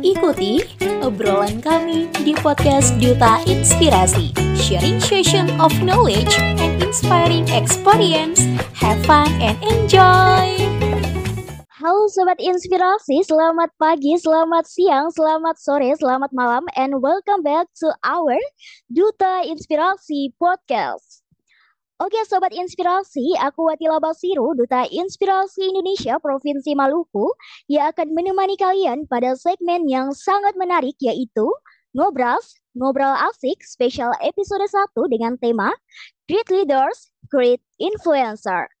[0.00, 0.64] Ikuti
[1.04, 8.40] obrolan kami di podcast Duta Inspirasi, sharing session of knowledge and inspiring experience.
[8.72, 10.56] Have fun and enjoy!
[11.68, 17.92] Halo Sobat Inspirasi, selamat pagi, selamat siang, selamat sore, selamat malam, and welcome back to
[18.00, 18.40] our
[18.88, 21.19] Duta Inspirasi Podcast.
[22.00, 27.28] Oke Sobat Inspirasi, aku Watila Basiru, Duta Inspirasi Indonesia Provinsi Maluku,
[27.68, 31.44] yang akan menemani kalian pada segmen yang sangat menarik yaitu
[31.92, 35.76] Ngobras, Ngobrol Asik Spesial Episode 1 dengan tema
[36.24, 38.72] Great Leaders, Great Influencer.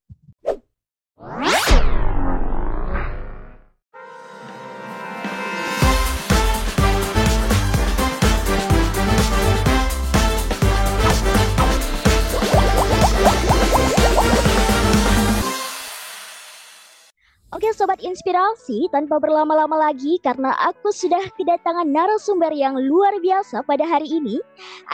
[17.50, 23.82] Oke Sobat Inspirasi, tanpa berlama-lama lagi karena aku sudah kedatangan narasumber yang luar biasa pada
[23.82, 24.38] hari ini.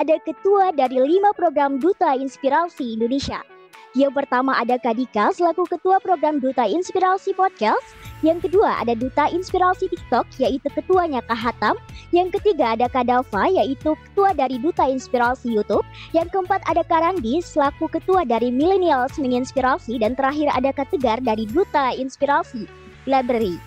[0.00, 3.44] Ada ketua dari lima program Duta Inspirasi Indonesia.
[3.92, 7.84] Yang pertama ada Kadika selaku ketua program Duta Inspirasi Podcast.
[8.24, 11.76] Yang kedua ada Duta Inspirasi TikTok yaitu ketuanya Kak Hatam.
[12.16, 15.84] Yang ketiga ada Kadava yaitu ketua dari Duta Inspirasi YouTube.
[16.16, 21.44] Yang keempat ada Karandi selaku ketua dari Millennials Menginspirasi dan terakhir ada Kak Tegar dari
[21.44, 22.64] Duta Inspirasi
[23.04, 23.60] Library.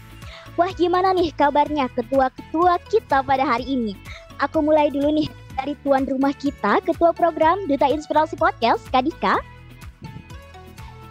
[0.57, 3.93] Wah gimana nih kabarnya ketua-ketua kita pada hari ini?
[4.41, 9.37] Aku mulai dulu nih dari tuan rumah kita, ketua program Duta Inspirasi Podcast, Kadika.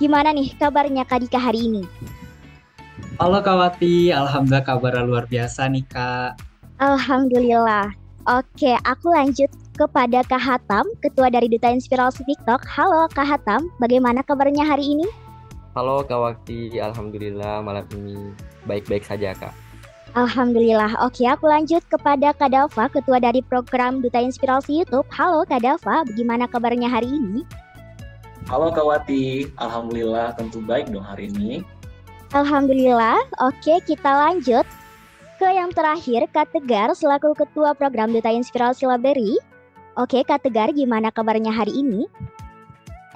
[0.02, 1.86] Gimana nih kabarnya Kadika hari ini?
[3.18, 6.38] Halo Kawati, Alhamdulillah kabar luar biasa nih Kak.
[6.78, 7.90] Alhamdulillah.
[8.30, 12.62] Oke, aku lanjut kepada Kak Hatam, Ketua dari Duta Inspirasi TikTok.
[12.70, 15.02] Halo Kak Hatam, bagaimana kabarnya hari ini?
[15.74, 18.30] Halo Kawati, Alhamdulillah malam ini
[18.70, 19.50] baik-baik saja Kak.
[20.14, 21.02] Alhamdulillah.
[21.02, 25.10] Oke, aku lanjut kepada Kak Dava, Ketua dari program Duta Inspirasi YouTube.
[25.10, 27.42] Halo Kak Dava, bagaimana kabarnya hari ini?
[28.46, 31.66] Halo Kawati, Alhamdulillah tentu baik dong hari ini.
[32.36, 33.16] Alhamdulillah.
[33.40, 34.68] Oke, kita lanjut
[35.40, 39.40] ke yang terakhir, Kak Tegar selaku Ketua Program Duta Inspirasi Library.
[39.96, 42.04] Oke, Kak Tegar, gimana kabarnya hari ini?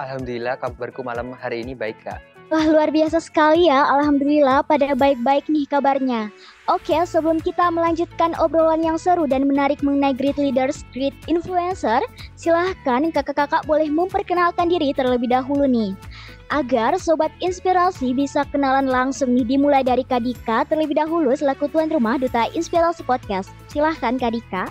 [0.00, 2.32] Alhamdulillah kabarku malam hari ini baik Kak.
[2.52, 3.84] Wah, luar biasa sekali ya.
[3.96, 6.28] Alhamdulillah pada baik-baik nih kabarnya.
[6.68, 12.04] Oke, sebelum kita melanjutkan obrolan yang seru dan menarik mengenai Great Leaders, Great Influencer,
[12.36, 15.96] silahkan kakak-kakak boleh memperkenalkan diri terlebih dahulu nih.
[16.52, 22.20] Agar Sobat Inspirasi bisa kenalan langsung nih dimulai dari Kadika terlebih dahulu selaku tuan rumah
[22.20, 23.48] Duta Inspirasi Podcast.
[23.72, 24.68] Silahkan Kadika.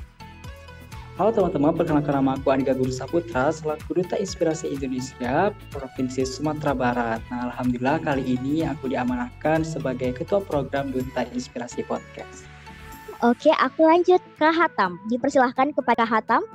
[1.17, 7.19] Halo teman-teman, perkenalkan nama aku Andika Guru Saputra selaku Duta Inspirasi Indonesia Provinsi Sumatera Barat.
[7.33, 12.45] Nah, Alhamdulillah kali ini aku diamanahkan sebagai Ketua Program Duta Inspirasi Podcast.
[13.25, 15.01] Oke, aku lanjut ke Hatam.
[15.09, 16.45] Dipersilahkan kepada Hatam.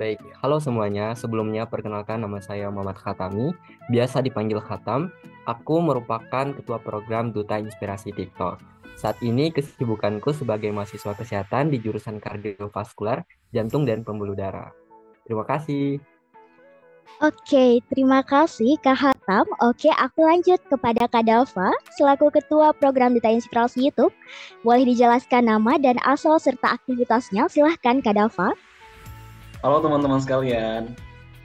[0.00, 1.12] Baik, halo semuanya.
[1.12, 3.52] Sebelumnya perkenalkan nama saya Muhammad Khatami,
[3.92, 5.12] biasa dipanggil Khatam.
[5.44, 8.56] Aku merupakan ketua program Duta Inspirasi TikTok.
[8.96, 14.72] Saat ini kesibukanku sebagai mahasiswa kesehatan di jurusan kardiovaskular, jantung dan pembuluh darah.
[15.28, 16.00] Terima kasih.
[17.20, 19.44] Oke, terima kasih Kak Hatam.
[19.60, 21.68] Oke, aku lanjut kepada Kak Dava,
[22.00, 24.16] selaku Ketua Program Duta Inspirasi YouTube.
[24.64, 28.56] Boleh dijelaskan nama dan asal serta aktivitasnya, silahkan Kak Dava.
[29.62, 30.90] Halo teman-teman sekalian,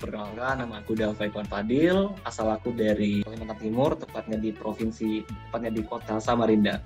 [0.01, 5.69] perkenalkan nama aku Dava Iwan Fadil, asal aku dari Kalimantan Timur, tepatnya di provinsi, tepatnya
[5.69, 6.81] di kota Samarinda.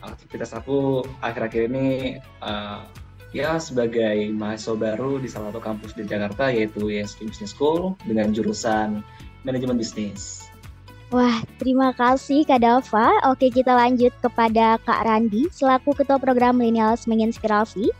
[0.00, 2.88] Aktivitas aku akhir-akhir ini uh,
[3.36, 8.32] ya sebagai mahasiswa baru di salah satu kampus di Jakarta yaitu ISP Business School dengan
[8.32, 9.04] jurusan
[9.44, 10.48] manajemen bisnis.
[11.12, 13.12] Wah, terima kasih Kak Dava.
[13.28, 17.92] Oke, kita lanjut kepada Kak Randi selaku Ketua Program Millennials Menginspirasi.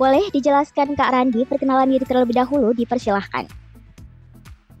[0.00, 3.44] Boleh dijelaskan Kak Randi perkenalan diri terlebih dahulu, dipersilahkan.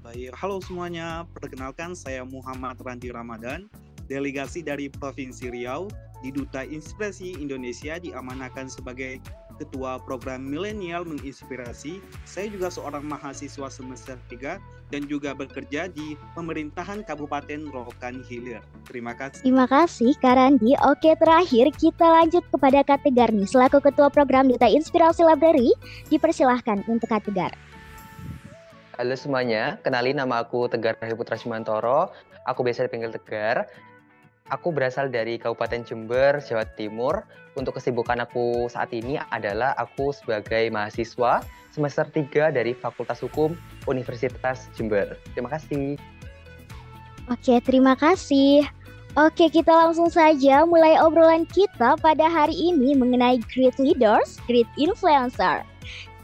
[0.00, 1.28] Baik, halo semuanya.
[1.36, 3.68] Perkenalkan saya Muhammad Randi Ramadan,
[4.08, 5.92] delegasi dari Provinsi Riau
[6.24, 9.20] di Duta Inspirasi Indonesia diamanahkan sebagai
[9.60, 12.00] Ketua Program Milenial Menginspirasi.
[12.24, 14.56] Saya juga seorang mahasiswa semester 3
[14.88, 18.64] dan juga bekerja di pemerintahan Kabupaten Rokan Hilir.
[18.88, 19.44] Terima kasih.
[19.44, 20.72] Terima kasih Kak Randi.
[20.88, 23.44] Oke terakhir kita lanjut kepada Kak Tegar nih.
[23.44, 25.76] Selaku Ketua Program Duta Inspirasi Library,
[26.08, 27.52] dipersilahkan untuk Kak Tegar.
[28.96, 32.08] Halo semuanya, kenalin nama aku Tegar Putra Simantoro.
[32.48, 33.68] Aku biasa dipanggil Tegar.
[34.50, 37.22] Aku berasal dari Kabupaten Jember, Jawa Timur.
[37.54, 43.54] Untuk kesibukan aku saat ini adalah aku sebagai mahasiswa semester 3 dari Fakultas Hukum
[43.86, 45.14] Universitas Jember.
[45.34, 45.94] Terima kasih.
[47.30, 48.66] Oke, terima kasih.
[49.18, 55.66] Oke, kita langsung saja mulai obrolan kita pada hari ini mengenai great leaders, great influencer.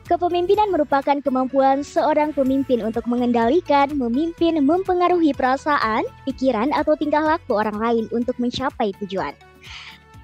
[0.06, 7.74] Kepemimpinan merupakan kemampuan seorang pemimpin untuk mengendalikan, memimpin, mempengaruhi perasaan, pikiran, atau tingkah laku orang
[7.74, 9.34] lain untuk mencapai tujuan.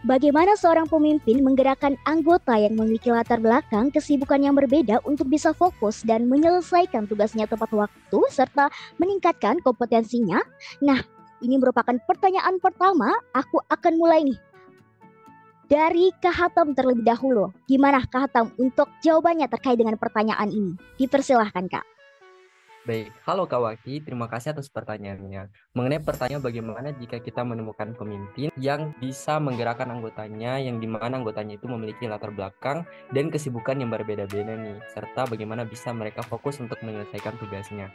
[0.06, 6.06] Bagaimana seorang pemimpin menggerakkan anggota yang memiliki latar belakang kesibukan yang berbeda untuk bisa fokus
[6.06, 8.70] dan menyelesaikan tugasnya tepat waktu serta
[9.02, 10.38] meningkatkan kompetensinya?
[10.78, 11.02] Nah,
[11.42, 13.10] ini merupakan pertanyaan pertama.
[13.34, 14.51] Aku akan mulai nih
[15.72, 17.48] dari Kahatam terlebih dahulu.
[17.64, 20.76] Gimana Kahatam untuk jawabannya terkait dengan pertanyaan ini?
[21.00, 21.88] Dipersilahkan Kak.
[22.84, 25.48] Baik, halo Kak Waki, terima kasih atas pertanyaannya.
[25.72, 31.56] Mengenai pertanyaan bagaimana jika kita menemukan pemimpin yang bisa menggerakkan anggotanya, yang di mana anggotanya
[31.56, 32.84] itu memiliki latar belakang
[33.14, 37.88] dan kesibukan yang berbeda-beda nih, serta bagaimana bisa mereka fokus untuk menyelesaikan tugasnya.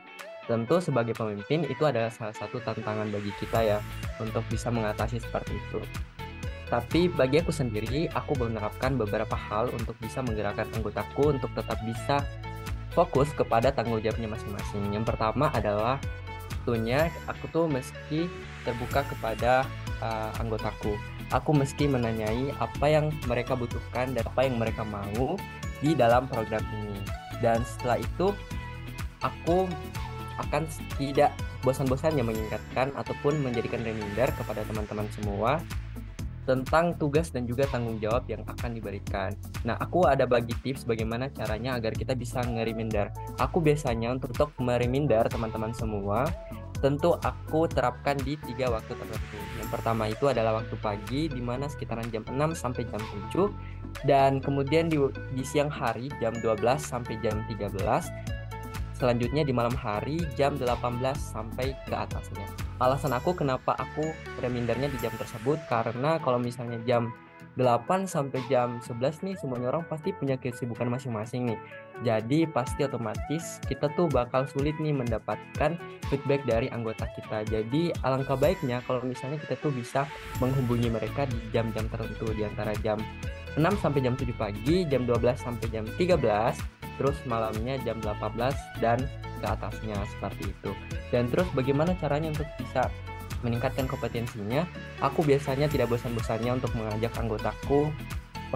[0.48, 3.78] Tentu sebagai pemimpin itu adalah salah satu tantangan bagi kita ya,
[4.24, 5.84] untuk bisa mengatasi seperti itu.
[6.68, 12.28] Tapi bagi aku sendiri, aku menerapkan beberapa hal untuk bisa menggerakkan anggotaku untuk tetap bisa
[12.92, 14.84] fokus kepada tanggung jawabnya masing-masing.
[14.92, 15.96] Yang pertama adalah
[16.68, 18.28] tentunya aku tuh mesti
[18.68, 19.64] terbuka kepada
[20.04, 21.00] uh, anggotaku.
[21.31, 25.40] Aku mesti menanyai apa yang mereka butuhkan dan apa yang mereka mau
[25.80, 27.00] di dalam program ini.
[27.40, 28.36] Dan setelah itu
[29.24, 29.72] aku
[30.44, 30.68] akan
[31.00, 31.31] tidak
[31.64, 35.64] bosan-bosannya mengingatkan ataupun menjadikan reminder kepada teman-teman semua
[36.48, 39.36] tentang tugas dan juga tanggung jawab yang akan diberikan.
[39.68, 43.12] Nah, aku ada bagi tips bagaimana caranya agar kita bisa ngeriminder.
[43.44, 46.24] Aku biasanya untuk, untuk meriminder teman-teman semua,
[46.80, 49.38] tentu aku terapkan di tiga waktu tertentu.
[49.60, 53.02] Yang pertama itu adalah waktu pagi, di mana sekitaran jam 6 sampai jam
[53.36, 54.96] 7, dan kemudian di,
[55.36, 57.76] di siang hari jam 12 sampai jam 13,
[58.96, 60.66] selanjutnya di malam hari jam 18
[61.14, 67.10] sampai ke atasnya alasan aku kenapa aku remindernya di jam tersebut karena kalau misalnya jam
[67.58, 71.60] 8 sampai jam 11 nih semuanya orang pasti punya kesibukan masing-masing nih.
[72.06, 75.74] Jadi pasti otomatis kita tuh bakal sulit nih mendapatkan
[76.14, 77.42] feedback dari anggota kita.
[77.50, 80.06] Jadi alangkah baiknya kalau misalnya kita tuh bisa
[80.38, 83.02] menghubungi mereka di jam-jam tertentu di antara jam
[83.58, 89.00] 6 sampai jam 7 pagi, jam 12 sampai jam 13, terus malamnya jam 18 dan
[89.38, 90.72] ke atasnya seperti itu.
[91.14, 92.90] Dan terus bagaimana caranya untuk bisa
[93.46, 94.66] meningkatkan kompetensinya?
[95.00, 97.94] Aku biasanya tidak bosan-bosannya untuk mengajak anggotaku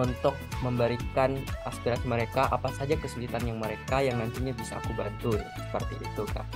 [0.00, 0.32] untuk
[0.64, 1.36] memberikan
[1.68, 5.36] aspirasi mereka apa saja kesulitan yang mereka yang nantinya bisa aku bantu
[5.68, 6.48] seperti itu kak.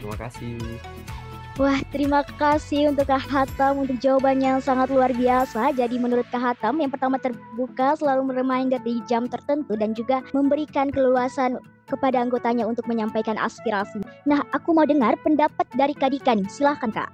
[0.00, 0.56] Terima kasih.
[1.58, 5.74] Wah, terima kasih untuk Kak Hatam untuk jawabannya yang sangat luar biasa.
[5.74, 10.94] Jadi menurut Kak Hatam, yang pertama terbuka selalu reminder di jam tertentu dan juga memberikan
[10.94, 11.58] keluasan
[11.90, 13.98] kepada anggotanya untuk menyampaikan aspirasi.
[14.30, 16.46] Nah, aku mau dengar pendapat dari Kak Dika nih.
[16.46, 17.10] Silahkan Kak.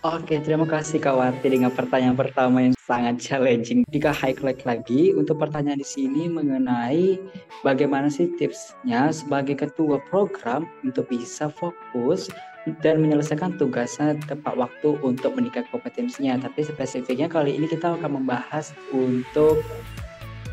[0.00, 3.84] Oke, terima kasih Kak Wati dengan pertanyaan pertama yang sangat challenging.
[3.92, 7.20] Jika highlight lagi untuk pertanyaan di sini mengenai
[7.60, 12.32] bagaimana sih tipsnya sebagai ketua program untuk bisa fokus
[12.80, 16.48] dan menyelesaikan tugasnya tepat waktu untuk meningkatkan kompetensinya.
[16.48, 19.60] Tapi spesifiknya kali ini kita akan membahas untuk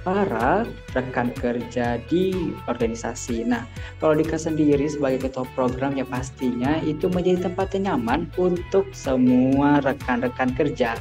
[0.01, 3.45] para rekan kerja di organisasi.
[3.45, 3.63] Nah,
[4.01, 9.81] kalau Dika sendiri sebagai ketua program ya pastinya itu menjadi tempat yang nyaman untuk semua
[9.81, 10.97] rekan-rekan kerja.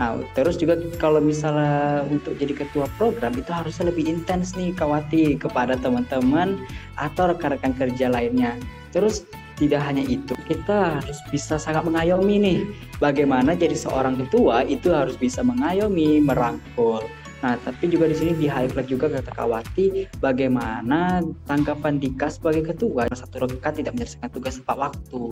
[0.00, 5.36] Nah, terus juga kalau misalnya untuk jadi ketua program itu harusnya lebih intens nih Kawati
[5.36, 6.56] kepada teman-teman
[6.96, 8.56] atau rekan-rekan kerja lainnya.
[8.96, 9.28] Terus
[9.60, 12.60] tidak hanya itu, kita harus bisa sangat mengayomi nih.
[12.96, 17.04] Bagaimana jadi seorang ketua itu harus bisa mengayomi, merangkul.
[17.40, 23.08] Nah, tapi juga di sini di highlight juga kata Kawati bagaimana tanggapan Dika sebagai ketua
[23.08, 25.22] satu rekan tidak menyelesaikan tugas tepat waktu.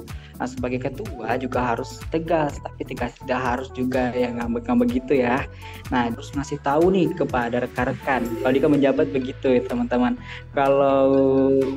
[0.41, 5.45] Nah, sebagai ketua juga harus tegas, tapi tegas tidak harus juga yang ngambek-ngambek gitu ya.
[5.93, 8.25] Nah, terus ngasih tahu nih kepada rekan-rekan.
[8.41, 10.17] Kalau Dika menjabat begitu ya teman-teman.
[10.57, 11.12] Kalau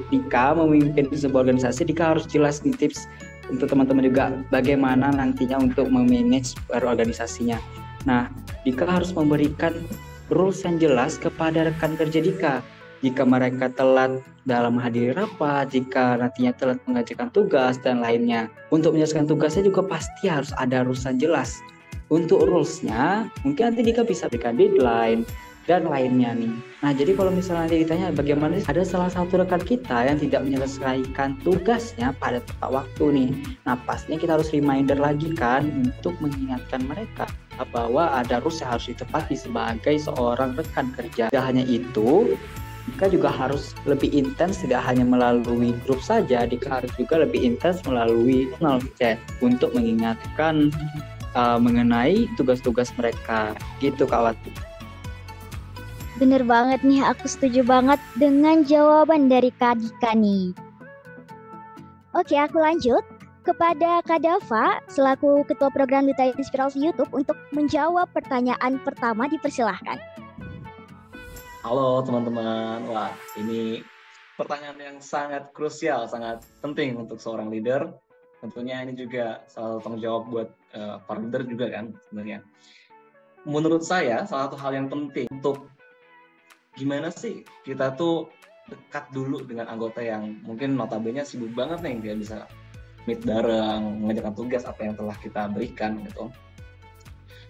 [0.08, 3.04] Dika memimpin sebuah organisasi, Dika harus jelas nih tips
[3.52, 7.60] untuk teman-teman juga bagaimana nantinya untuk memanage organisasinya.
[8.08, 8.32] Nah,
[8.64, 9.76] Dika harus memberikan
[10.32, 12.56] rules yang jelas kepada rekan kerja Dika.
[13.02, 18.48] Jika mereka telat dalam menghadiri rapat, jika nantinya telat mengajarkan tugas, dan lainnya.
[18.70, 21.60] Untuk menyelesaikan tugasnya juga pasti harus ada rules yang jelas.
[22.14, 25.26] Untuk rulesnya, mungkin nanti Dika bisa berikan deadline,
[25.70, 26.54] dan lainnya nih.
[26.82, 31.38] Nah, jadi kalau misalnya nanti ditanya bagaimana ada salah satu rekan kita yang tidak menyelesaikan
[31.46, 33.30] tugasnya pada tepat waktu nih.
[33.70, 37.30] Nah, pastinya kita harus reminder lagi kan untuk mengingatkan mereka
[37.70, 41.30] bahwa ada rules yang harus ditepati sebagai seorang rekan kerja.
[41.30, 42.34] Tidak hanya itu,
[42.89, 47.80] Dika juga harus lebih intens tidak hanya melalui grup saja, Dika harus juga lebih intens
[47.86, 50.74] melalui personal chat untuk mengingatkan
[51.38, 53.53] uh, mengenai tugas-tugas mereka.
[53.77, 54.34] Gitu Kak.
[56.18, 60.53] Bener banget nih, aku setuju banget dengan jawaban dari Kak Dika nih.
[62.12, 63.01] Oke, aku lanjut
[63.42, 69.98] kepada Kak Dava selaku Ketua Program Duta Inspirasi YouTube untuk menjawab pertanyaan pertama dipersilahkan.
[71.62, 73.86] Halo teman-teman, wah ini
[74.38, 77.90] pertanyaan yang sangat krusial, sangat penting untuk seorang leader.
[78.42, 82.42] Tentunya ini juga salah satu tanggung jawab buat uh, para leader juga kan sebenarnya.
[83.46, 85.70] Menurut saya salah satu hal yang penting untuk
[86.78, 88.30] gimana sih kita tuh
[88.70, 92.38] dekat dulu dengan anggota yang mungkin notabene sibuk banget nih dia bisa
[93.12, 96.32] meet bareng, mengerjakan tugas apa yang telah kita berikan gitu.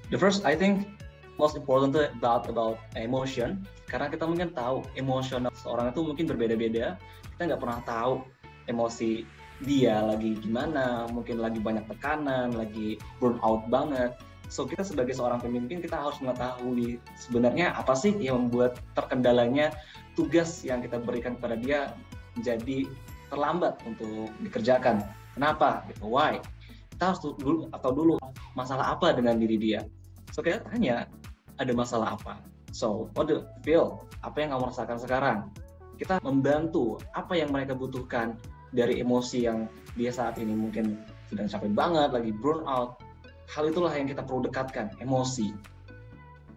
[0.10, 0.90] The first I think
[1.38, 6.98] most important about about emotion karena kita mungkin tahu emosional seorang itu mungkin berbeda-beda.
[7.38, 8.26] Kita nggak pernah tahu
[8.66, 9.24] emosi
[9.62, 14.18] dia lagi gimana mungkin lagi banyak tekanan lagi burn out banget.
[14.52, 19.72] So kita sebagai seorang pemimpin kita harus mengetahui sebenarnya apa sih yang membuat terkendalanya
[20.18, 21.80] tugas yang kita berikan kepada dia
[22.36, 22.90] menjadi
[23.32, 25.08] terlambat untuk dikerjakan
[25.38, 26.40] kenapa why
[26.96, 28.14] kita harus dulu atau dulu
[28.56, 29.82] masalah apa dengan diri dia
[30.34, 31.08] so kita tanya
[31.60, 32.40] ada masalah apa
[32.72, 34.08] So, what do you feel?
[34.24, 35.38] Apa yang kamu rasakan sekarang?
[36.00, 38.40] Kita membantu apa yang mereka butuhkan
[38.72, 39.68] dari emosi yang
[40.00, 43.04] dia saat ini mungkin sedang capek banget, lagi burn out.
[43.52, 45.52] Hal itulah yang kita perlu dekatkan, emosi.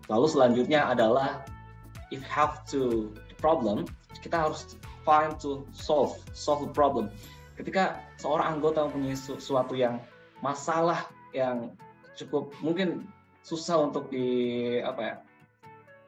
[0.07, 1.43] Lalu selanjutnya adalah
[2.15, 3.11] if have to
[3.43, 3.83] problem,
[4.23, 7.11] kita harus find to solve, solve the problem.
[7.55, 10.03] Ketika seorang anggota mempunyai sesuatu yang
[10.43, 11.71] masalah yang
[12.19, 13.07] cukup mungkin
[13.47, 14.27] susah untuk di
[14.81, 15.15] apa ya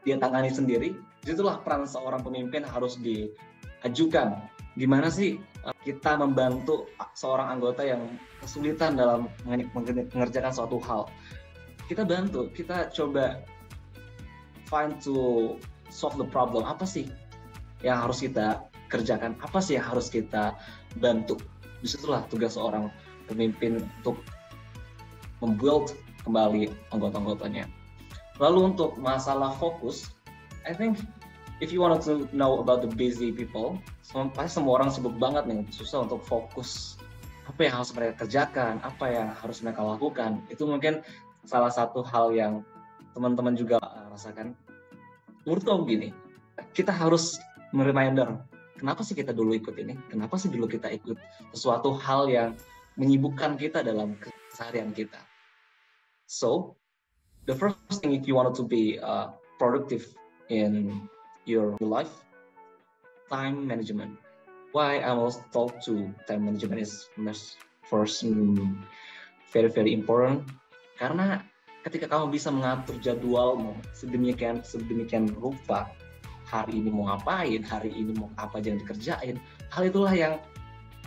[0.06, 4.38] dia tangani sendiri, di situlah peran seorang pemimpin harus diajukan.
[4.78, 6.86] Gimana sih eh, kita membantu
[7.18, 8.06] seorang anggota yang
[8.38, 11.10] kesulitan dalam mengerjakan suatu hal?
[11.90, 13.42] Kita bantu, kita coba
[14.70, 15.54] find to
[15.90, 16.62] solve the problem.
[16.66, 17.10] Apa sih
[17.82, 19.34] yang harus kita kerjakan?
[19.42, 20.54] Apa sih yang harus kita
[20.98, 21.36] bantu?
[21.80, 22.88] Di situlah tugas seorang
[23.28, 24.20] pemimpin untuk
[25.44, 25.92] membuild
[26.24, 27.68] kembali anggota-anggotanya.
[28.42, 30.12] Lalu untuk masalah fokus,
[30.68, 31.00] I think
[31.60, 35.48] if you wanted to know about the busy people, semua, pasti semua orang sibuk banget
[35.48, 37.00] nih, susah untuk fokus
[37.46, 40.42] apa yang harus mereka kerjakan, apa yang harus mereka lakukan.
[40.50, 41.00] Itu mungkin
[41.46, 42.66] salah satu hal yang
[43.14, 43.78] teman-teman juga
[44.10, 44.52] rasakan.
[45.46, 46.10] Menurutku gini,
[46.74, 47.38] kita harus
[47.70, 48.36] mereminder,
[48.76, 49.96] kenapa sih kita dulu ikut ini?
[50.12, 51.16] Kenapa sih dulu kita ikut
[51.56, 52.50] sesuatu hal yang
[52.96, 55.20] menyibukkan kita dalam keseharian kita?
[56.26, 56.76] So,
[57.46, 60.04] the first thing if you wanted to be uh, productive
[60.50, 61.06] in
[61.46, 62.10] your life
[63.30, 64.18] time management
[64.74, 67.06] why i was told to time management is
[67.86, 68.26] first
[69.54, 70.42] very very important
[70.98, 71.42] karena
[71.86, 75.86] ketika kamu bisa mengatur jadwalmu sedemikian sedemikian rupa
[76.46, 79.36] hari ini mau ngapain hari ini mau apa aja yang dikerjain
[79.70, 80.34] hal itulah yang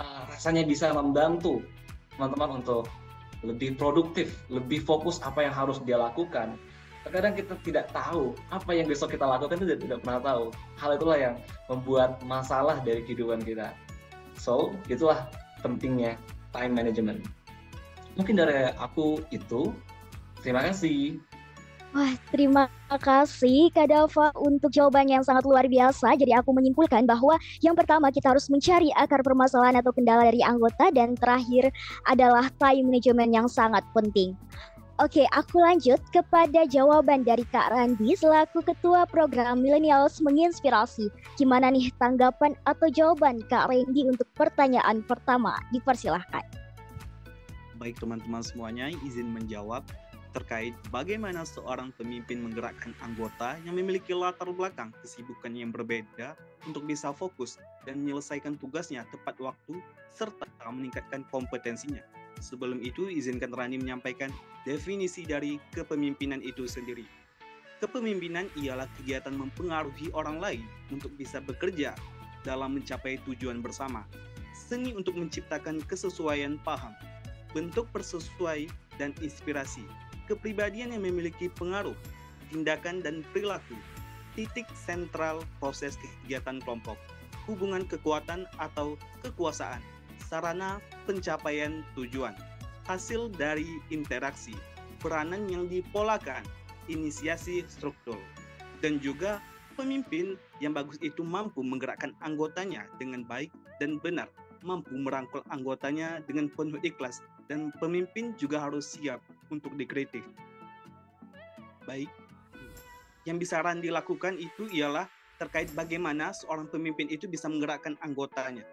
[0.03, 1.63] uh, rasanya bisa membantu
[2.19, 2.91] teman-teman untuk
[3.43, 6.59] lebih produktif, lebih fokus apa yang harus dia lakukan.
[7.07, 10.43] Terkadang kita tidak tahu apa yang besok kita lakukan itu tidak pernah tahu.
[10.75, 11.35] Hal itulah yang
[11.71, 13.71] membuat masalah dari kehidupan kita.
[14.35, 15.31] So, itulah
[15.63, 16.19] pentingnya
[16.51, 17.23] time management.
[18.19, 19.71] Mungkin dari aku itu.
[20.43, 21.19] Terima kasih.
[21.89, 26.13] Wah, terima kasih Kak Dava untuk jawaban yang sangat luar biasa.
[26.21, 27.33] Jadi aku menyimpulkan bahwa
[27.65, 31.73] yang pertama kita harus mencari akar permasalahan atau kendala dari anggota dan terakhir
[32.05, 34.37] adalah time management yang sangat penting.
[35.01, 41.09] Oke, aku lanjut kepada jawaban dari Kak Randi selaku Ketua Program Millennials Menginspirasi.
[41.41, 45.57] Gimana nih tanggapan atau jawaban Kak Randi untuk pertanyaan pertama?
[45.73, 46.45] Dipersilahkan.
[47.79, 49.87] Baik teman-teman semuanya, izin menjawab
[50.29, 56.37] terkait bagaimana seorang pemimpin menggerakkan anggota yang memiliki latar belakang kesibukan yang berbeda
[56.69, 57.57] untuk bisa fokus
[57.87, 59.81] dan menyelesaikan tugasnya tepat waktu
[60.13, 62.03] serta meningkatkan kompetensinya.
[62.39, 64.29] Sebelum itu, izinkan Rani menyampaikan
[64.63, 67.03] definisi dari kepemimpinan itu sendiri.
[67.79, 71.95] Kepemimpinan ialah kegiatan mempengaruhi orang lain untuk bisa bekerja
[72.43, 74.03] dalam mencapai tujuan bersama.
[74.51, 76.91] Seni untuk menciptakan kesesuaian paham,
[77.55, 78.67] bentuk persesuai,
[78.99, 79.87] dan inspirasi
[80.29, 81.97] kepribadian yang memiliki pengaruh,
[82.53, 83.73] tindakan dan perilaku,
[84.37, 86.95] titik sentral proses kegiatan kelompok,
[87.49, 88.93] hubungan kekuatan atau
[89.25, 89.81] kekuasaan,
[90.21, 90.77] sarana
[91.09, 92.37] pencapaian tujuan,
[92.85, 94.53] hasil dari interaksi,
[95.01, 96.45] peranan yang dipolakan,
[96.85, 98.21] inisiasi struktur,
[98.85, 99.41] dan juga
[99.73, 103.49] pemimpin yang bagus itu mampu menggerakkan anggotanya dengan baik
[103.81, 104.29] dan benar,
[104.61, 110.25] mampu merangkul anggotanya dengan penuh ikhlas, dan pemimpin juga harus siap untuk dikritik.
[111.85, 112.09] Baik,
[113.25, 118.63] yang bisa Randi lakukan itu ialah terkait bagaimana seorang pemimpin itu bisa menggerakkan anggotanya.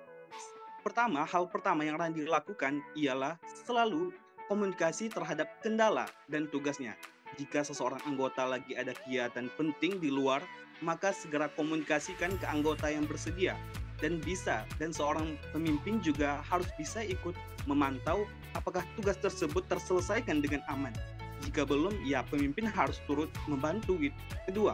[0.83, 4.14] Pertama, hal pertama yang Randi lakukan ialah selalu
[4.47, 6.95] komunikasi terhadap kendala dan tugasnya.
[7.37, 10.40] Jika seseorang anggota lagi ada kegiatan penting di luar,
[10.80, 13.59] maka segera komunikasikan ke anggota yang bersedia
[14.00, 17.33] dan bisa dan seorang pemimpin juga harus bisa ikut
[17.65, 20.93] memantau apakah tugas tersebut terselesaikan dengan aman.
[21.45, 24.17] Jika belum, ya pemimpin harus turut membantu gitu.
[24.49, 24.73] Kedua,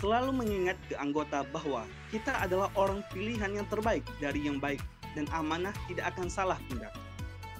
[0.00, 4.80] selalu mengingat ke anggota bahwa kita adalah orang pilihan yang terbaik dari yang baik
[5.12, 6.94] dan amanah tidak akan salah tindak.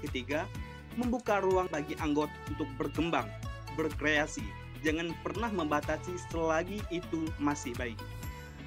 [0.01, 0.47] Ketiga,
[0.95, 3.27] membuka ruang bagi anggota untuk berkembang,
[3.75, 4.47] berkreasi.
[4.87, 7.99] Jangan pernah membatasi selagi itu masih baik.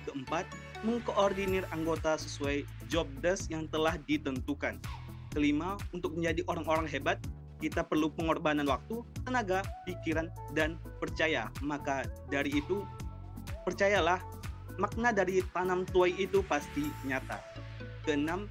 [0.03, 0.43] Keempat,
[0.81, 4.81] mengkoordinir anggota sesuai job desk yang telah ditentukan.
[5.31, 7.17] Kelima, untuk menjadi orang-orang hebat,
[7.61, 11.47] kita perlu pengorbanan waktu, tenaga, pikiran, dan percaya.
[11.63, 12.83] Maka dari itu,
[13.63, 14.19] percayalah
[14.81, 17.37] makna dari tanam tuai itu pasti nyata.
[18.03, 18.49] Keenam,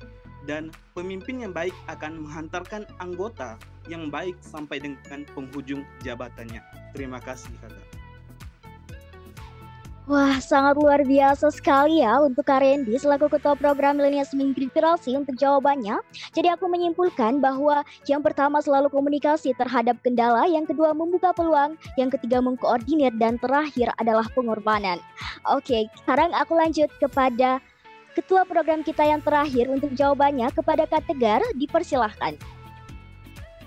[0.48, 3.60] dan pemimpin yang baik akan menghantarkan anggota
[3.92, 6.64] yang baik sampai dengan penghujung jabatannya.
[6.96, 7.89] Terima kasih, kakak.
[10.10, 15.38] Wah, sangat luar biasa sekali ya untuk Kak Randy selaku ketua program Millennials Migrasi untuk
[15.38, 16.02] jawabannya.
[16.34, 22.10] Jadi aku menyimpulkan bahwa yang pertama selalu komunikasi terhadap kendala, yang kedua membuka peluang, yang
[22.10, 24.98] ketiga mengkoordinir, dan terakhir adalah pengorbanan.
[25.46, 27.62] Oke, sekarang aku lanjut kepada
[28.18, 32.34] ketua program kita yang terakhir untuk jawabannya kepada Kak Tegar, dipersilahkan.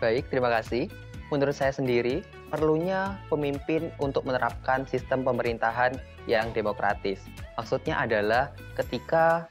[0.03, 0.91] Baik, terima kasih.
[1.33, 2.21] Menurut saya sendiri,
[2.53, 5.97] perlunya pemimpin untuk menerapkan sistem pemerintahan
[6.29, 7.25] yang demokratis.
[7.57, 9.49] Maksudnya adalah ketika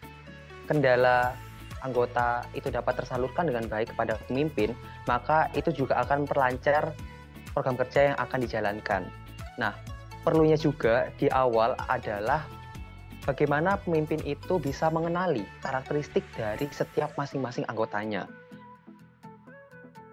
[0.71, 1.35] kendala
[1.83, 4.71] anggota itu dapat tersalurkan dengan baik kepada pemimpin,
[5.11, 6.95] maka itu juga akan memperlancar
[7.51, 9.03] program kerja yang akan dijalankan.
[9.59, 9.75] Nah,
[10.23, 12.47] perlunya juga di awal adalah
[13.27, 18.31] bagaimana pemimpin itu bisa mengenali karakteristik dari setiap masing-masing anggotanya.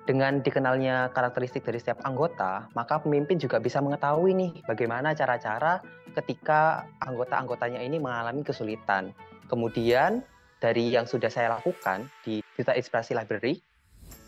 [0.10, 5.86] Dengan dikenalnya karakteristik dari setiap anggota, maka pemimpin juga bisa mengetahui nih bagaimana cara-cara
[6.18, 9.14] ketika anggota-anggotanya ini mengalami kesulitan.
[9.46, 10.26] Kemudian
[10.58, 13.62] dari yang sudah saya lakukan di Duta Inspirasi Library,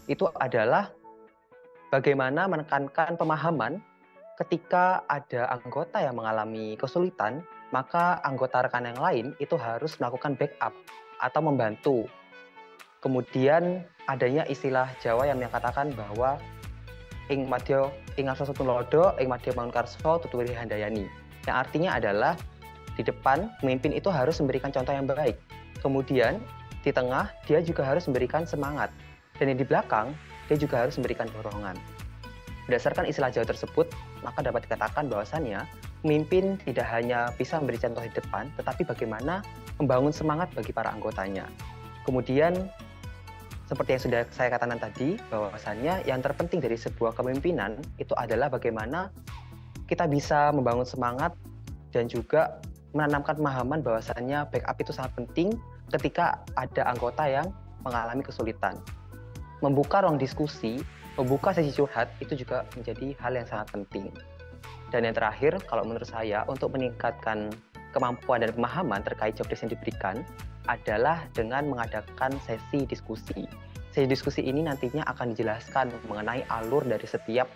[0.06, 0.94] itu adalah
[1.89, 3.82] bagaimana menekankan pemahaman
[4.38, 7.41] ketika ada anggota yang mengalami kesulitan,
[7.74, 10.78] maka anggota rekan yang lain itu harus melakukan backup
[11.17, 12.06] atau membantu
[13.02, 16.42] Kemudian adanya istilah Jawa yang menyatakan bahwa
[17.30, 19.54] ing madya ing arsa tulodo ing madya
[20.22, 21.06] tuturi handayani.
[21.46, 22.34] Yang artinya adalah
[22.98, 25.38] di depan pemimpin itu harus memberikan contoh yang baik.
[25.82, 26.38] Kemudian
[26.82, 28.94] di tengah dia juga harus memberikan semangat.
[29.42, 30.14] Dan di belakang
[30.46, 31.74] dia juga harus memberikan dorongan.
[32.70, 33.90] Berdasarkan istilah Jawa tersebut,
[34.22, 35.66] maka dapat dikatakan bahwasannya
[36.06, 39.42] pemimpin tidak hanya bisa memberi contoh di depan, tetapi bagaimana
[39.82, 41.50] membangun semangat bagi para anggotanya.
[42.06, 42.70] Kemudian
[43.71, 49.07] seperti yang sudah saya katakan tadi, bahwasannya yang terpenting dari sebuah kepemimpinan itu adalah bagaimana
[49.88, 51.31] kita bisa membangun semangat
[51.95, 52.60] dan juga
[52.91, 55.55] menanamkan pemahaman bahwasannya backup itu sangat penting
[55.88, 57.47] ketika ada anggota yang
[57.88, 58.75] mengalami kesulitan.
[59.63, 60.84] Membuka ruang diskusi,
[61.15, 64.12] membuka sesi curhat itu juga menjadi hal yang sangat penting.
[64.91, 67.55] Dan yang terakhir, kalau menurut saya, untuk meningkatkan
[67.91, 70.23] kemampuan dan pemahaman terkait job yang diberikan,
[70.69, 73.45] adalah dengan mengadakan sesi diskusi.
[73.91, 77.49] Sesi diskusi ini nantinya akan dijelaskan mengenai alur dari setiap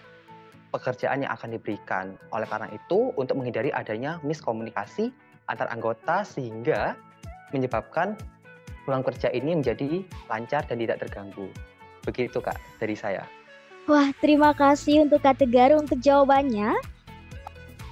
[0.75, 2.19] pekerjaan yang akan diberikan.
[2.35, 5.15] Oleh karena itu, untuk menghindari adanya miskomunikasi
[5.47, 6.97] antar anggota sehingga
[7.55, 8.19] menyebabkan
[8.83, 11.47] pulang kerja ini menjadi lancar dan tidak terganggu.
[12.03, 13.23] Begitu Kak dari saya.
[13.85, 16.73] Wah, terima kasih untuk Kak Tegar untuk jawabannya.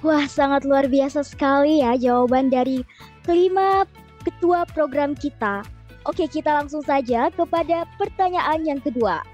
[0.04, 2.84] Wah, sangat luar biasa sekali ya jawaban dari
[3.24, 3.88] kelima
[4.20, 5.64] ketua program kita.
[6.04, 9.24] Oke, kita langsung saja kepada pertanyaan yang kedua.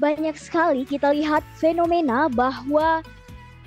[0.00, 3.04] Banyak sekali kita lihat fenomena bahwa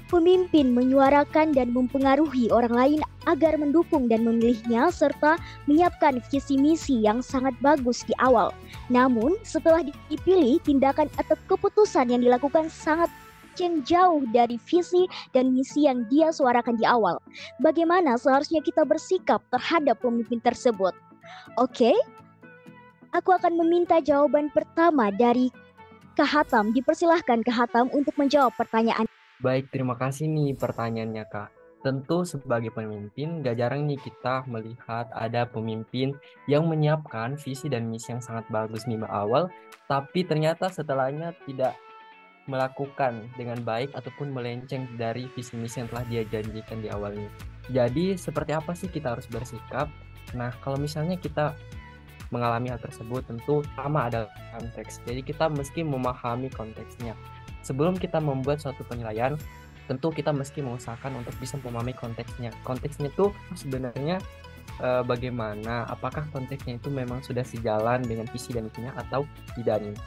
[0.09, 5.37] pemimpin menyuarakan dan mempengaruhi orang lain agar mendukung dan memilihnya serta
[5.69, 8.49] menyiapkan visi misi yang sangat bagus di awal.
[8.89, 13.13] Namun, setelah dipilih, tindakan atau keputusan yang dilakukan sangat
[13.59, 17.19] yang jauh dari visi dan misi yang dia suarakan di awal.
[17.59, 20.95] Bagaimana seharusnya kita bersikap terhadap pemimpin tersebut?
[21.55, 21.95] Oke,
[23.15, 25.49] aku akan meminta jawaban pertama dari
[26.15, 26.71] Kahatam.
[26.71, 29.03] Dipersilahkan Kahatam untuk menjawab pertanyaan.
[29.43, 31.49] Baik, terima kasih nih pertanyaannya Kak.
[31.83, 36.17] Tentu sebagai pemimpin, gak jarang nih kita melihat ada pemimpin
[36.49, 39.53] yang menyiapkan visi dan misi yang sangat bagus nih awal,
[39.85, 41.77] tapi ternyata setelahnya tidak
[42.45, 47.29] melakukan dengan baik ataupun melenceng dari visi misi yang telah dia janjikan di awalnya.
[47.73, 49.89] Jadi seperti apa sih kita harus bersikap?
[50.37, 51.57] Nah kalau misalnya kita
[52.33, 55.01] mengalami hal tersebut tentu sama ada konteks.
[55.05, 57.13] Jadi kita meski memahami konteksnya.
[57.65, 59.37] Sebelum kita membuat suatu penilaian,
[59.85, 62.53] tentu kita mesti mengusahakan untuk bisa memahami konteksnya.
[62.65, 64.21] Konteksnya itu sebenarnya
[64.81, 69.25] e, bagaimana, apakah konteksnya itu memang sudah sejalan dengan visi dan misinya atau
[69.57, 69.97] tidak nih.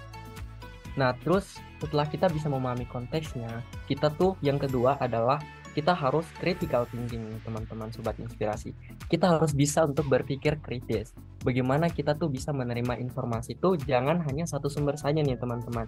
[0.98, 5.38] Nah, terus setelah kita bisa memahami konteksnya, kita tuh yang kedua adalah
[5.78, 8.74] kita harus critical thinking teman-teman sobat inspirasi.
[9.06, 11.14] Kita harus bisa untuk berpikir kritis.
[11.46, 15.87] Bagaimana kita tuh bisa menerima informasi itu jangan hanya satu sumber saja nih teman-teman.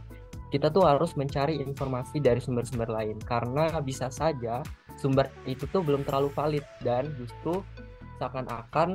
[0.54, 4.62] Kita tuh harus mencari informasi dari sumber-sumber lain karena bisa saja
[4.94, 7.66] sumber itu tuh belum terlalu valid dan justru
[8.22, 8.94] seakan-akan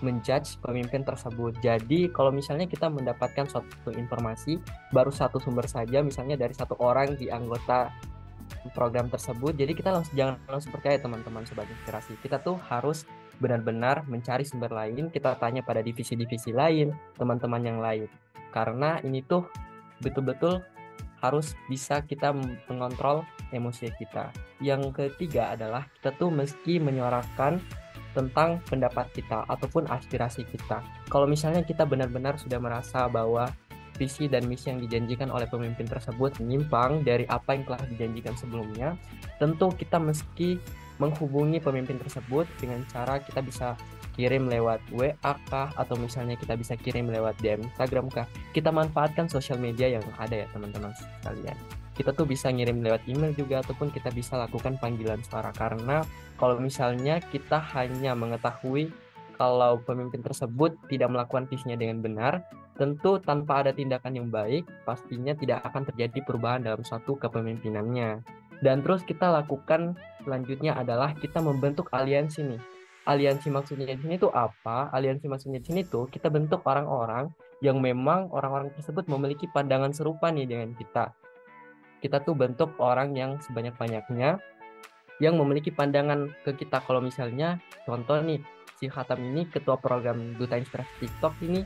[0.00, 1.58] menjudge pemimpin tersebut.
[1.60, 4.56] Jadi kalau misalnya kita mendapatkan suatu informasi
[4.90, 7.92] baru satu sumber saja, misalnya dari satu orang di anggota
[8.72, 9.58] program tersebut.
[9.58, 12.16] Jadi kita langsung jangan langsung percaya teman-teman sobat inspirasi.
[12.22, 13.04] Kita tuh harus
[13.42, 18.06] benar-benar mencari sumber lain, kita tanya pada divisi-divisi lain, teman-teman yang lain.
[18.54, 19.50] Karena ini tuh
[19.98, 20.62] betul-betul
[21.22, 22.34] harus bisa kita
[22.66, 23.22] mengontrol
[23.54, 24.34] emosi kita.
[24.58, 27.62] Yang ketiga adalah kita tuh meski menyuarakan
[28.12, 30.84] tentang pendapat kita ataupun aspirasi kita.
[31.08, 33.48] Kalau misalnya kita benar-benar sudah merasa bahwa
[33.96, 38.96] visi dan misi yang dijanjikan oleh pemimpin tersebut menyimpang dari apa yang telah dijanjikan sebelumnya,
[39.36, 40.56] tentu kita meski
[41.00, 43.74] menghubungi pemimpin tersebut dengan cara kita bisa
[44.12, 49.26] kirim lewat WA kah atau misalnya kita bisa kirim lewat DM Instagram kah kita manfaatkan
[49.26, 51.56] sosial media yang ada ya teman-teman sekalian
[51.92, 56.04] kita tuh bisa ngirim lewat email juga ataupun kita bisa lakukan panggilan suara karena
[56.42, 58.90] kalau misalnya kita hanya mengetahui
[59.38, 65.36] kalau pemimpin tersebut tidak melakukan visinya dengan benar Tentu tanpa ada tindakan yang baik, pastinya
[65.36, 68.24] tidak akan terjadi perubahan dalam suatu kepemimpinannya.
[68.64, 69.92] Dan terus kita lakukan
[70.24, 72.62] selanjutnya adalah kita membentuk aliansi nih.
[73.04, 74.88] Aliansi maksudnya di sini tuh apa?
[74.94, 77.28] Aliansi maksudnya di sini tuh kita bentuk orang-orang
[77.60, 81.12] yang memang orang-orang tersebut memiliki pandangan serupa nih dengan kita.
[82.00, 84.38] Kita tuh bentuk orang yang sebanyak-banyaknya
[85.22, 86.82] yang memiliki pandangan ke kita.
[86.82, 88.42] Kalau misalnya contoh nih,
[88.82, 91.62] si Khatam ini ketua program Duta Inspirasi TikTok ini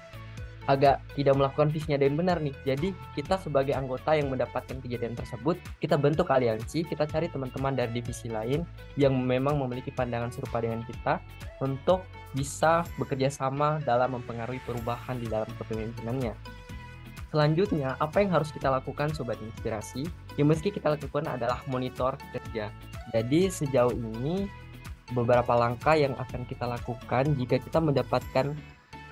[0.67, 2.53] agak tidak melakukan visinya dengan benar nih.
[2.67, 7.95] Jadi kita sebagai anggota yang mendapatkan kejadian tersebut, kita bentuk aliansi, kita cari teman-teman dari
[7.97, 8.67] divisi lain
[8.99, 11.23] yang memang memiliki pandangan serupa dengan kita
[11.63, 16.66] untuk bisa bekerja sama dalam mempengaruhi perubahan di dalam kepemimpinannya.
[17.35, 20.07] Selanjutnya, apa yang harus kita lakukan Sobat Inspirasi?
[20.39, 22.71] Yang mesti kita lakukan adalah monitor kerja.
[23.11, 24.47] Jadi sejauh ini
[25.15, 28.55] beberapa langkah yang akan kita lakukan jika kita mendapatkan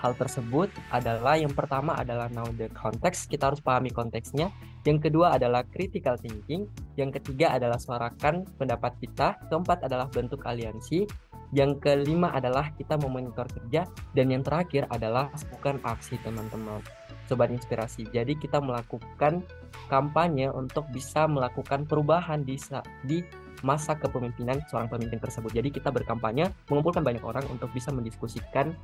[0.04, 4.52] hal tersebut adalah yang pertama adalah know the context, kita harus pahami konteksnya.
[4.84, 6.68] Yang kedua adalah critical thinking,
[7.00, 11.08] yang ketiga adalah suarakan pendapat kita, keempat adalah bentuk aliansi,
[11.56, 16.84] yang kelima adalah kita memonitor kerja dan yang terakhir adalah bukan aksi teman-teman.
[17.24, 18.04] Sobat inspirasi.
[18.12, 19.40] Jadi kita melakukan
[19.88, 22.60] kampanye untuk bisa melakukan perubahan di
[23.04, 23.24] di
[23.64, 25.50] masa kepemimpinan seorang pemimpin tersebut.
[25.56, 28.76] Jadi kita berkampanye mengumpulkan banyak orang untuk bisa mendiskusikan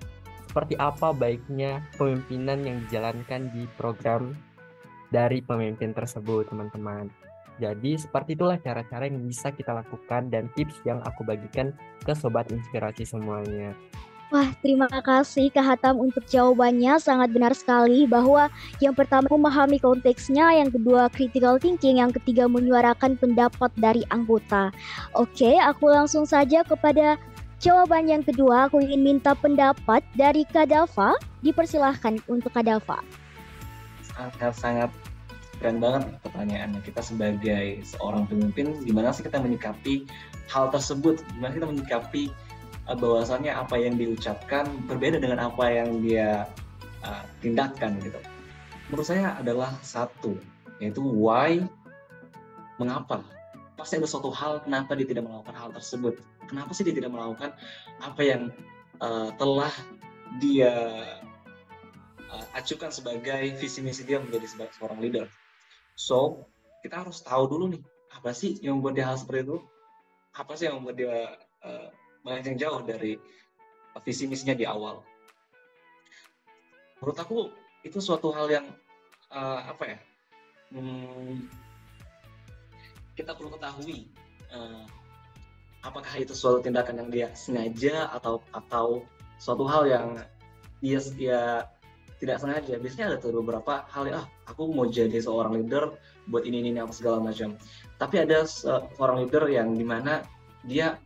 [0.48, 4.34] seperti apa baiknya pemimpinan yang dijalankan di program
[5.12, 7.06] dari pemimpin tersebut, teman-teman.
[7.60, 12.48] Jadi seperti itulah cara-cara yang bisa kita lakukan dan tips yang aku bagikan ke sobat
[12.48, 13.76] inspirasi semuanya.
[14.30, 17.02] Wah, terima kasih Kak Hatam untuk jawabannya.
[17.02, 18.46] Sangat benar sekali bahwa
[18.78, 24.70] yang pertama memahami konteksnya, yang kedua critical thinking, yang ketiga menyuarakan pendapat dari anggota.
[25.18, 27.18] Oke, aku langsung saja kepada
[27.60, 31.12] Jawaban yang kedua, aku ingin minta pendapat dari Kadafa.
[31.44, 33.04] Dipersilahkan untuk Kadafa.
[34.16, 34.88] Sangat-sangat
[35.60, 36.80] keren banget pertanyaannya.
[36.80, 40.08] Kita sebagai seorang pemimpin, gimana sih kita menyikapi
[40.48, 41.20] hal tersebut?
[41.36, 42.32] Gimana kita menyikapi
[42.98, 46.48] bahwasannya apa yang diucapkan berbeda dengan apa yang dia
[47.06, 48.18] uh, tindakan gitu.
[48.90, 50.34] Menurut saya adalah satu,
[50.82, 51.62] yaitu why,
[52.82, 53.22] mengapa?
[53.78, 56.18] Pasti ada suatu hal kenapa dia tidak melakukan hal tersebut.
[56.50, 57.54] Kenapa sih dia tidak melakukan
[58.02, 58.50] apa yang
[58.98, 59.70] uh, telah
[60.42, 60.74] dia
[62.26, 65.30] uh, acukan sebagai visi misi dia menjadi sebagai seorang leader?
[65.94, 66.44] So
[66.82, 69.58] kita harus tahu dulu nih apa sih yang membuat dia hal seperti itu?
[70.34, 71.16] Apa sih yang membuat dia
[71.62, 71.88] uh,
[72.24, 73.16] melenceng jauh dari
[74.04, 75.02] visi misinya di awal.
[77.00, 77.38] Menurut aku
[77.84, 78.66] itu suatu hal yang
[79.32, 79.98] uh, apa ya
[80.76, 81.48] hmm,
[83.16, 84.12] kita perlu ketahui
[84.52, 84.84] uh,
[85.80, 89.04] apakah itu suatu tindakan yang dia sengaja atau atau
[89.40, 90.06] suatu hal yang
[90.84, 91.40] dia dia
[92.20, 92.76] tidak sengaja.
[92.76, 95.96] Biasanya ada tuh beberapa hal yang ah aku mau jadi seorang leader
[96.28, 97.56] buat ini ini apa segala macam.
[97.96, 100.20] Tapi ada seorang leader yang di mana
[100.68, 101.00] dia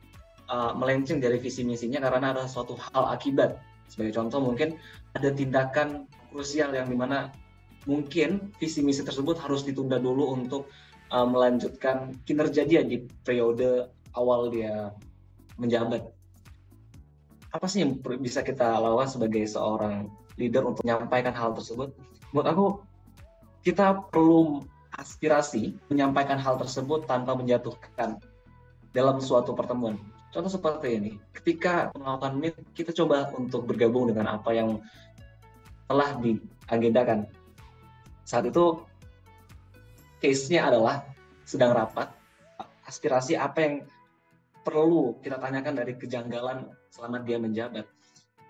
[0.49, 4.77] uh, melenceng dari visi misinya karena ada suatu hal akibat sebagai contoh mungkin
[5.15, 7.31] ada tindakan krusial yang di mana
[7.85, 10.73] mungkin visi misi tersebut harus ditunda dulu untuk
[11.13, 14.91] uh, melanjutkan kinerja dia di periode awal dia
[15.61, 16.15] menjabat
[17.55, 21.95] apa sih yang bisa kita lakukan sebagai seorang leader untuk menyampaikan hal tersebut?
[22.35, 22.67] Menurut aku
[23.63, 24.67] kita perlu
[24.99, 28.19] aspirasi menyampaikan hal tersebut tanpa menjatuhkan
[28.91, 29.99] dalam suatu pertemuan.
[30.35, 34.83] Contoh seperti ini, ketika melakukan meet, kita coba untuk bergabung dengan apa yang
[35.87, 37.31] telah diagendakan.
[38.27, 38.83] Saat itu,
[40.19, 41.07] case-nya adalah
[41.47, 42.11] sedang rapat,
[42.83, 43.75] aspirasi apa yang
[44.67, 47.87] perlu kita tanyakan dari kejanggalan selama dia menjabat.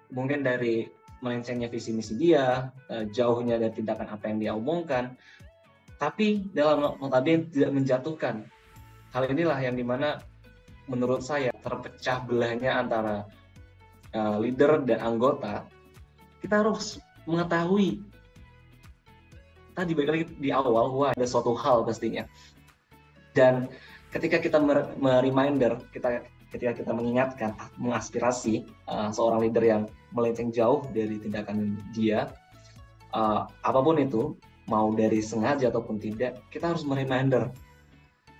[0.09, 0.89] Mungkin dari
[1.21, 5.21] melencengnya visi misi dia, eh, jauhnya dari tindakan apa yang dia omongkan,
[6.01, 8.49] tapi dalam notabene tidak menjatuhkan.
[9.13, 10.17] Hal inilah yang di mana
[10.91, 13.25] menurut saya terpecah belahnya antara
[14.13, 15.65] uh, leader dan anggota.
[16.45, 18.05] Kita harus mengetahui
[19.75, 22.29] tadi balik lagi di awal bahwa ada suatu hal pastinya.
[23.35, 23.67] Dan
[24.15, 24.63] ketika kita
[25.01, 26.23] mereminder, kita
[26.55, 27.51] ketika kita mengingatkan,
[27.83, 29.83] mengaspirasi uh, seorang leader yang
[30.15, 32.31] melenceng jauh dari tindakan dia,
[33.11, 34.39] uh, apa pun itu,
[34.71, 37.51] mau dari sengaja ataupun tidak, kita harus mereminder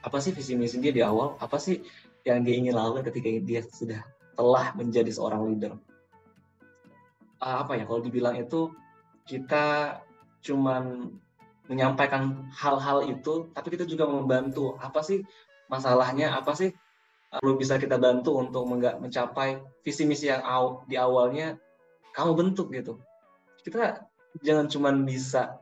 [0.05, 1.81] apa sih visi misi dia di awal, apa sih
[2.25, 4.01] yang dia ingin lakukan ketika dia sudah
[4.35, 5.73] telah menjadi seorang leader.
[7.39, 8.73] Uh, apa ya kalau dibilang itu
[9.29, 9.99] kita
[10.45, 11.13] cuman
[11.69, 14.77] menyampaikan hal-hal itu, tapi kita juga membantu.
[14.81, 15.25] Apa sih
[15.69, 16.73] masalahnya, apa sih
[17.33, 20.45] perlu bisa kita bantu untuk mencapai visi misi yang
[20.89, 21.57] di awalnya
[22.13, 23.01] kamu bentuk gitu.
[23.65, 24.05] Kita
[24.45, 25.57] jangan cuma bisa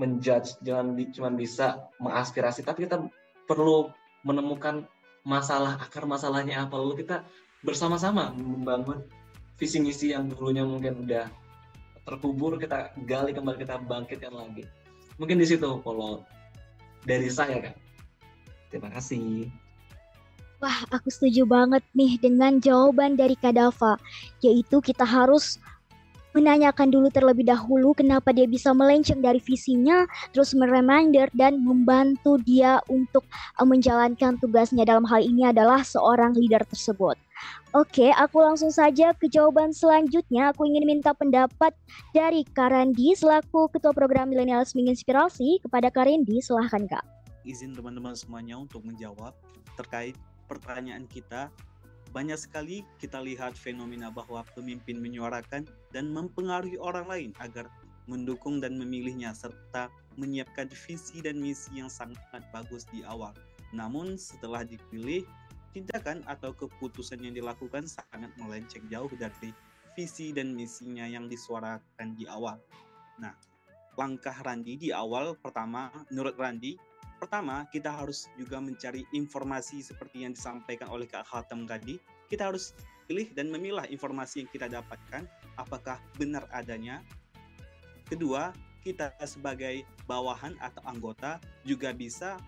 [0.00, 3.06] menjudge jangan cuma bisa mengaspirasi tapi kita
[3.44, 3.92] perlu
[4.26, 4.86] menemukan
[5.22, 7.22] masalah akar masalahnya apa lalu kita
[7.62, 9.06] bersama-sama membangun
[9.54, 11.30] visi misi yang dulunya mungkin udah
[12.02, 14.66] terkubur kita gali kembali kita bangkitkan lagi.
[15.22, 16.26] Mungkin di situ kalau
[17.06, 17.74] dari saya kan
[18.74, 19.46] terima kasih.
[20.62, 23.98] Wah, aku setuju banget nih dengan jawaban dari Kadava,
[24.46, 25.58] yaitu kita harus
[26.32, 32.80] menanyakan dulu terlebih dahulu kenapa dia bisa melenceng dari visinya, terus mereminder dan membantu dia
[32.88, 33.24] untuk
[33.60, 37.16] uh, menjalankan tugasnya dalam hal ini adalah seorang leader tersebut.
[37.72, 40.52] Oke, aku langsung saja ke jawaban selanjutnya.
[40.52, 41.72] Aku ingin minta pendapat
[42.12, 46.38] dari Karandi selaku Ketua Program Millennials Menginspirasi kepada Karindi.
[46.44, 47.04] Silahkan Kak.
[47.42, 49.34] Izin teman-teman semuanya untuk menjawab
[49.74, 50.14] terkait
[50.46, 51.48] pertanyaan kita
[52.12, 55.64] banyak sekali kita lihat fenomena bahwa pemimpin menyuarakan
[55.96, 57.72] dan mempengaruhi orang lain agar
[58.04, 59.88] mendukung dan memilihnya serta
[60.20, 63.32] menyiapkan visi dan misi yang sangat bagus di awal.
[63.72, 65.24] Namun setelah dipilih,
[65.72, 69.56] tindakan atau keputusan yang dilakukan sangat melenceng jauh dari
[69.96, 72.60] visi dan misinya yang disuarakan di awal.
[73.16, 73.32] Nah,
[73.96, 76.76] langkah Randi di awal pertama menurut Randi
[77.22, 82.02] pertama kita harus juga mencari informasi seperti yang disampaikan oleh Kak Hatem tadi.
[82.26, 82.74] Kita harus
[83.06, 86.98] pilih dan memilah informasi yang kita dapatkan apakah benar adanya.
[88.10, 88.50] Kedua,
[88.82, 92.42] kita sebagai bawahan atau anggota juga bisa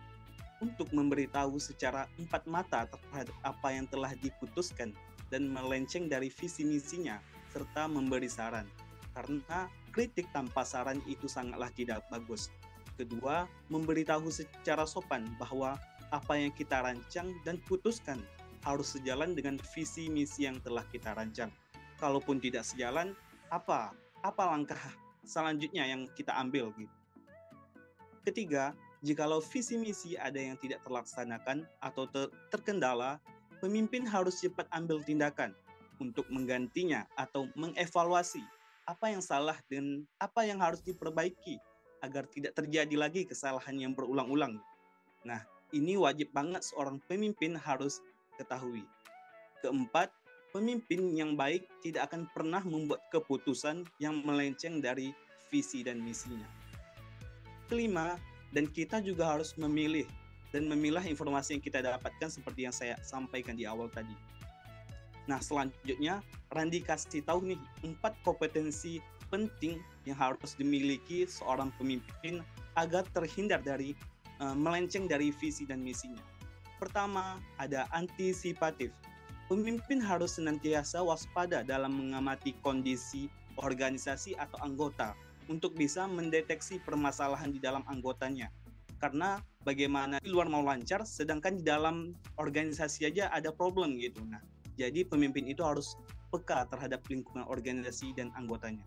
[0.59, 4.91] untuk memberitahu secara empat mata terhadap apa yang telah diputuskan
[5.31, 7.23] dan melenceng dari visi misinya
[7.55, 8.67] serta memberi saran.
[9.15, 12.51] Karena kritik tanpa saran itu sangatlah tidak bagus.
[12.95, 15.75] Kedua, memberitahu secara sopan bahwa
[16.15, 18.23] apa yang kita rancang dan putuskan
[18.63, 21.51] harus sejalan dengan visi misi yang telah kita rancang.
[21.99, 23.19] Kalaupun tidak sejalan,
[23.51, 23.91] apa
[24.23, 24.81] apa langkah
[25.27, 26.97] selanjutnya yang kita ambil gitu.
[28.25, 28.73] Ketiga,
[29.05, 33.21] jikalau visi misi ada yang tidak terlaksanakan atau ter terkendala,
[33.61, 35.53] pemimpin harus cepat ambil tindakan
[36.01, 38.43] untuk menggantinya atau mengevaluasi
[38.85, 41.57] apa yang salah dan apa yang harus diperbaiki
[42.05, 44.61] agar tidak terjadi lagi kesalahan yang berulang-ulang.
[45.25, 45.41] Nah,
[45.73, 48.05] ini wajib banget seorang pemimpin harus
[48.37, 48.85] ketahui.
[49.65, 50.13] Keempat,
[50.53, 55.17] pemimpin yang baik tidak akan pernah membuat keputusan yang melenceng dari
[55.49, 56.47] visi dan misinya.
[57.67, 58.21] Kelima,
[58.55, 60.07] dan kita juga harus memilih
[60.55, 64.15] dan memilah informasi yang kita dapatkan seperti yang saya sampaikan di awal tadi.
[65.27, 72.45] Nah, selanjutnya Randi kasih tahu nih empat kompetensi penting yang harus dimiliki seorang pemimpin
[72.77, 73.95] agar terhindar dari
[74.43, 76.23] uh, melenceng dari visi dan misinya.
[76.79, 78.91] Pertama, ada antisipatif.
[79.45, 83.29] pemimpin harus senantiasa waspada dalam mengamati kondisi
[83.61, 85.13] organisasi atau anggota
[85.53, 88.49] untuk bisa mendeteksi permasalahan di dalam anggotanya.
[88.97, 94.25] Karena bagaimana di luar mau lancar, sedangkan di dalam organisasi aja ada problem gitu.
[94.25, 94.41] Nah,
[94.81, 95.93] jadi pemimpin itu harus
[96.33, 98.83] peka terhadap lingkungan organisasi dan anggotanya.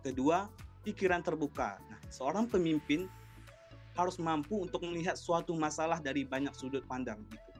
[0.00, 0.48] Kedua,
[0.80, 1.76] pikiran terbuka.
[1.88, 3.04] Nah, seorang pemimpin
[3.98, 7.50] harus mampu untuk melihat suatu masalah dari banyak sudut pandang gitu.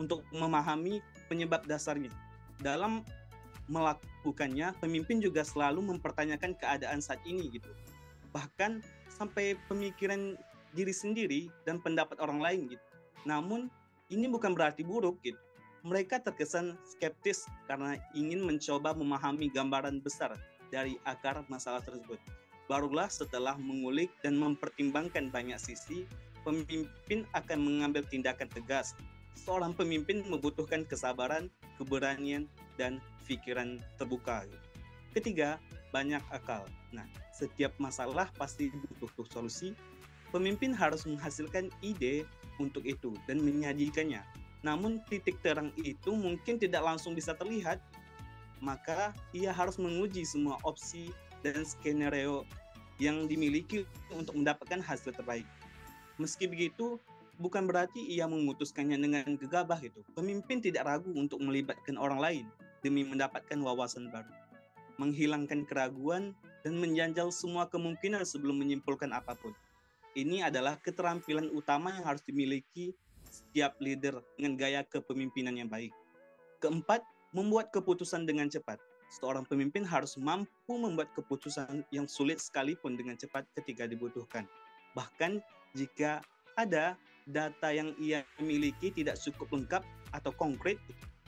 [0.00, 2.10] Untuk memahami penyebab dasarnya.
[2.58, 3.04] Dalam
[3.68, 7.68] melakukannya, pemimpin juga selalu mempertanyakan keadaan saat ini gitu.
[8.32, 8.80] Bahkan
[9.12, 10.34] sampai pemikiran
[10.74, 12.86] diri sendiri dan pendapat orang lain gitu.
[13.28, 13.70] Namun
[14.10, 15.38] ini bukan berarti buruk gitu.
[15.84, 20.32] Mereka terkesan skeptis karena ingin mencoba memahami gambaran besar
[20.70, 22.20] dari akar masalah tersebut.
[22.64, 26.08] Barulah setelah mengulik dan mempertimbangkan banyak sisi,
[26.44, 28.96] pemimpin akan mengambil tindakan tegas.
[29.34, 32.48] Seorang pemimpin membutuhkan kesabaran, keberanian,
[32.80, 34.46] dan pikiran terbuka.
[35.12, 35.60] Ketiga,
[35.92, 36.64] banyak akal.
[36.90, 39.76] Nah, setiap masalah pasti butuh solusi.
[40.34, 42.26] Pemimpin harus menghasilkan ide
[42.58, 44.22] untuk itu dan menyajikannya.
[44.66, 47.78] Namun titik terang itu mungkin tidak langsung bisa terlihat,
[48.62, 51.10] maka ia harus menguji semua opsi
[51.42, 52.46] dan skenario
[53.02, 53.82] yang dimiliki
[54.14, 55.46] untuk mendapatkan hasil terbaik.
[56.16, 57.02] Meski begitu,
[57.42, 60.00] bukan berarti ia memutuskannya dengan gegabah itu.
[60.14, 62.46] Pemimpin tidak ragu untuk melibatkan orang lain
[62.86, 64.30] demi mendapatkan wawasan baru,
[65.00, 69.52] menghilangkan keraguan dan menjanjal semua kemungkinan sebelum menyimpulkan apa pun.
[70.14, 72.94] Ini adalah keterampilan utama yang harus dimiliki
[73.26, 75.90] setiap leader dengan gaya kepemimpinan yang baik.
[76.62, 77.02] Keempat,
[77.34, 78.78] membuat keputusan dengan cepat.
[79.20, 84.46] Seorang pemimpin harus mampu membuat keputusan yang sulit sekalipun dengan cepat ketika dibutuhkan.
[84.94, 85.42] Bahkan
[85.74, 86.22] jika
[86.54, 86.94] ada
[87.26, 89.82] data yang ia miliki tidak cukup lengkap
[90.14, 90.78] atau konkret,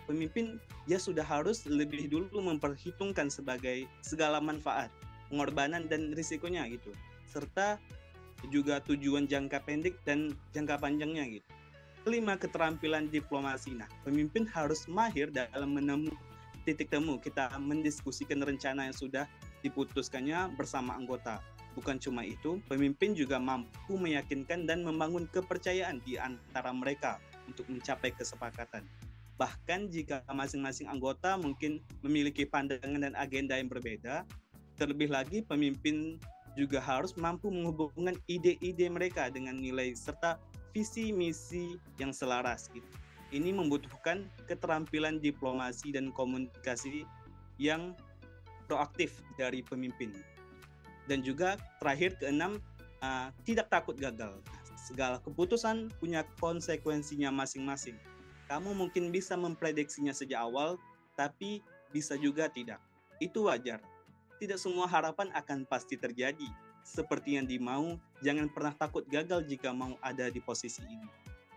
[0.07, 4.89] pemimpin dia sudah harus lebih dulu memperhitungkan sebagai segala manfaat,
[5.29, 6.95] pengorbanan dan risikonya gitu.
[7.27, 7.83] Serta
[8.55, 11.51] juga tujuan jangka pendek dan jangka panjangnya gitu.
[12.07, 13.75] Kelima, keterampilan diplomasi.
[13.75, 16.15] Nah, pemimpin harus mahir dalam menemu
[16.63, 17.19] titik temu.
[17.19, 19.27] Kita mendiskusikan rencana yang sudah
[19.67, 21.43] diputuskannya bersama anggota.
[21.75, 27.19] Bukan cuma itu, pemimpin juga mampu meyakinkan dan membangun kepercayaan di antara mereka
[27.51, 28.87] untuk mencapai kesepakatan.
[29.35, 34.23] Bahkan jika masing-masing anggota mungkin memiliki pandangan dan agenda yang berbeda,
[34.79, 36.23] terlebih lagi pemimpin
[36.55, 40.41] juga harus mampu menghubungkan ide-ide mereka dengan nilai serta
[40.77, 42.85] visi misi yang selaras gitu.
[43.33, 47.09] Ini membutuhkan keterampilan diplomasi dan komunikasi
[47.57, 47.97] yang
[48.69, 50.13] proaktif dari pemimpin.
[51.09, 52.61] Dan juga terakhir keenam
[53.01, 54.37] uh, tidak takut gagal.
[54.77, 57.97] Segala keputusan punya konsekuensinya masing-masing.
[58.47, 60.77] Kamu mungkin bisa memprediksinya sejak awal,
[61.17, 62.79] tapi bisa juga tidak.
[63.17, 63.81] Itu wajar.
[64.37, 66.47] Tidak semua harapan akan pasti terjadi
[66.87, 71.11] seperti yang dimau, jangan pernah takut gagal jika mau ada di posisi ini.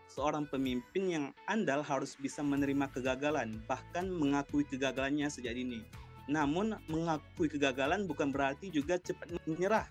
[0.09, 5.85] Seorang pemimpin yang andal harus bisa menerima kegagalan, bahkan mengakui kegagalannya sejak dini.
[6.25, 9.85] Namun, mengakui kegagalan bukan berarti juga cepat menyerah.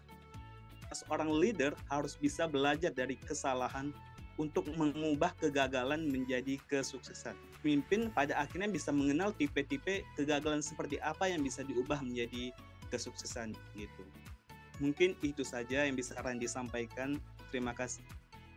[0.90, 3.94] Seorang leader harus bisa belajar dari kesalahan
[4.42, 7.38] untuk mengubah kegagalan menjadi kesuksesan.
[7.62, 12.50] Pemimpin pada akhirnya bisa mengenal tipe-tipe kegagalan seperti apa yang bisa diubah menjadi
[12.90, 14.02] kesuksesan gitu.
[14.78, 17.18] Mungkin itu saja yang bisa Randi sampaikan.
[17.50, 18.02] Terima kasih.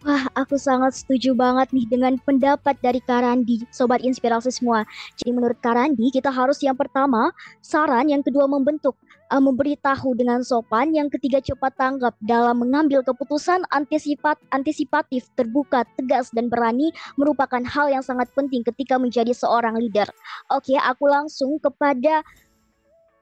[0.01, 4.81] Wah, aku sangat setuju banget nih dengan pendapat dari Karandi, Sobat Inspirasi semua.
[5.13, 7.29] Jadi menurut Karandi, kita harus yang pertama,
[7.61, 8.97] saran, yang kedua membentuk,
[9.29, 16.33] uh, memberitahu dengan sopan, yang ketiga cepat tanggap dalam mengambil keputusan antisipat, antisipatif, terbuka, tegas,
[16.33, 20.09] dan berani merupakan hal yang sangat penting ketika menjadi seorang leader.
[20.49, 22.25] Oke, aku langsung kepada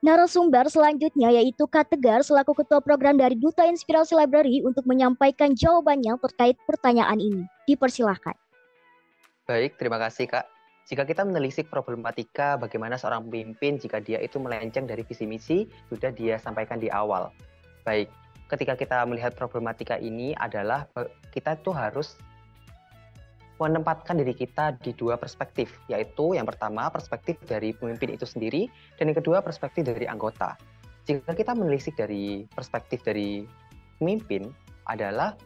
[0.00, 6.16] Narasumber selanjutnya yaitu Kak Tegar selaku Ketua Program dari Duta Inspirasi Library untuk menyampaikan jawabannya
[6.24, 7.44] terkait pertanyaan ini.
[7.68, 8.32] Dipersilahkan.
[9.44, 10.48] Baik, terima kasih Kak.
[10.88, 16.08] Jika kita menelisik problematika bagaimana seorang pemimpin jika dia itu melenceng dari visi misi, sudah
[16.16, 17.28] dia sampaikan di awal.
[17.84, 18.08] Baik,
[18.48, 20.88] ketika kita melihat problematika ini adalah
[21.28, 22.16] kita tuh harus
[23.60, 29.12] menempatkan diri kita di dua perspektif, yaitu yang pertama perspektif dari pemimpin itu sendiri, dan
[29.12, 30.56] yang kedua perspektif dari anggota.
[31.04, 33.44] Jika kita menelisik dari perspektif dari
[34.00, 34.48] pemimpin
[34.88, 35.36] adalah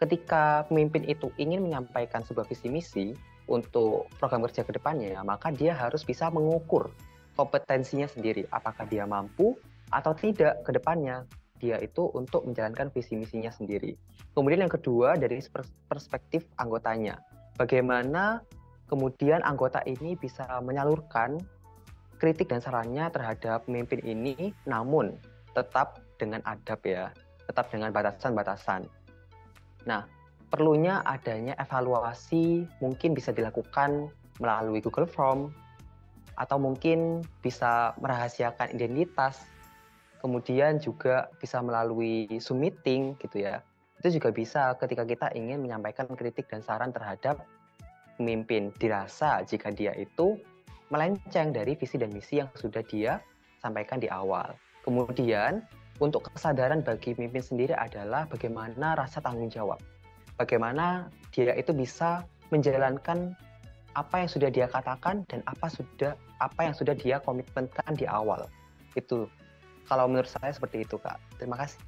[0.00, 3.06] ketika pemimpin itu ingin menyampaikan sebuah visi misi
[3.44, 6.88] untuk program kerja ke depannya, maka dia harus bisa mengukur
[7.36, 9.52] kompetensinya sendiri, apakah dia mampu
[9.92, 11.24] atau tidak ke depannya
[11.58, 13.98] dia itu untuk menjalankan visi misinya sendiri.
[14.32, 15.42] Kemudian yang kedua dari
[15.90, 17.18] perspektif anggotanya,
[17.58, 18.42] bagaimana
[18.88, 21.38] kemudian anggota ini bisa menyalurkan
[22.18, 25.14] kritik dan sarannya terhadap pemimpin ini, namun
[25.54, 27.10] tetap dengan adab ya,
[27.46, 28.90] tetap dengan batasan-batasan.
[29.86, 30.04] Nah,
[30.50, 34.10] perlunya adanya evaluasi mungkin bisa dilakukan
[34.42, 35.54] melalui Google Form
[36.38, 39.42] atau mungkin bisa merahasiakan identitas.
[40.18, 43.62] Kemudian juga bisa melalui Zoom meeting gitu ya.
[44.02, 47.42] Itu juga bisa ketika kita ingin menyampaikan kritik dan saran terhadap
[48.18, 48.74] pemimpin.
[48.78, 50.38] Dirasa jika dia itu
[50.90, 53.22] melenceng dari visi dan misi yang sudah dia
[53.62, 54.54] sampaikan di awal.
[54.82, 55.62] Kemudian,
[55.98, 59.78] untuk kesadaran bagi pemimpin sendiri adalah bagaimana rasa tanggung jawab.
[60.38, 62.22] Bagaimana dia itu bisa
[62.54, 63.34] menjalankan
[63.98, 68.46] apa yang sudah dia katakan dan apa sudah apa yang sudah dia komitmenkan di awal.
[68.94, 69.26] Itu
[69.88, 71.16] kalau menurut saya seperti itu, Kak.
[71.40, 71.80] Terima kasih.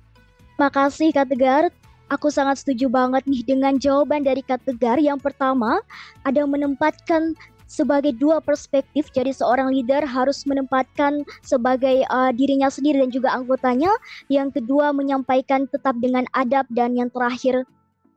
[0.57, 1.64] Makasih Kak Tegar.
[2.11, 4.98] Aku sangat setuju banget nih dengan jawaban dari Kak Tegar.
[4.98, 5.78] Yang pertama,
[6.26, 7.38] ada menempatkan
[7.70, 9.14] sebagai dua perspektif.
[9.14, 13.94] Jadi seorang leader harus menempatkan sebagai uh, dirinya sendiri dan juga anggotanya.
[14.26, 17.62] Yang kedua menyampaikan tetap dengan adab dan yang terakhir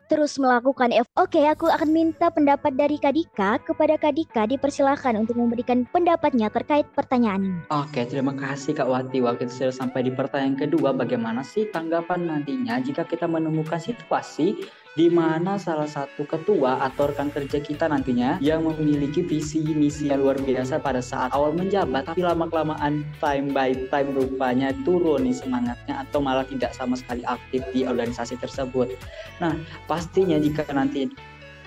[0.08, 1.08] terus melakukan F.
[1.20, 7.42] Oke, aku akan minta pendapat dari Kadika kepada Kadika dipersilahkan untuk memberikan pendapatnya terkait pertanyaan
[7.44, 7.62] ini.
[7.72, 9.24] Oke, terima kasih Kak Wati.
[9.24, 14.60] Waktu itu sudah sampai di pertanyaan kedua, bagaimana sih tanggapan nantinya jika kita menemukan situasi
[14.94, 20.22] di mana salah satu ketua atau rekan kerja kita nantinya yang memiliki visi misi yang
[20.22, 25.34] luar biasa pada saat awal menjabat tapi lama kelamaan time by time rupanya turun nih
[25.34, 28.94] semangatnya atau malah tidak sama sekali aktif di organisasi tersebut.
[29.42, 29.58] Nah,
[29.90, 31.10] pastinya jika nanti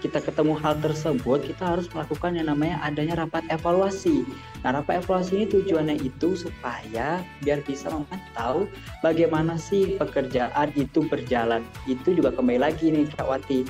[0.00, 4.28] kita ketemu hal tersebut, kita harus melakukan yang namanya adanya rapat evaluasi.
[4.60, 8.68] Nah, rapat evaluasi ini tujuannya itu supaya biar bisa memantau
[9.00, 11.64] bagaimana sih pekerjaan itu berjalan.
[11.88, 13.64] Itu juga kembali lagi nih Kak Wati,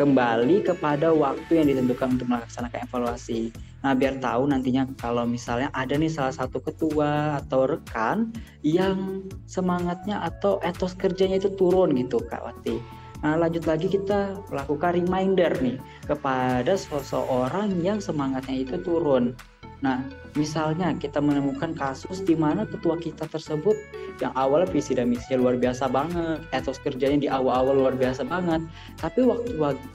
[0.00, 3.52] kembali kepada waktu yang ditentukan untuk melaksanakan evaluasi.
[3.82, 8.30] Nah, biar tahu nantinya kalau misalnya ada nih salah satu ketua atau rekan
[8.62, 14.98] yang semangatnya atau etos kerjanya itu turun gitu Kak Wati Nah, lanjut lagi kita lakukan
[14.98, 15.78] reminder nih
[16.10, 19.38] kepada seseorang yang semangatnya itu turun.
[19.82, 20.02] Nah,
[20.34, 23.74] misalnya kita menemukan kasus di mana ketua kita tersebut
[24.18, 28.62] yang awalnya visi dan misi luar biasa banget, etos kerjanya di awal-awal luar biasa banget,
[28.98, 29.86] tapi waktu waktu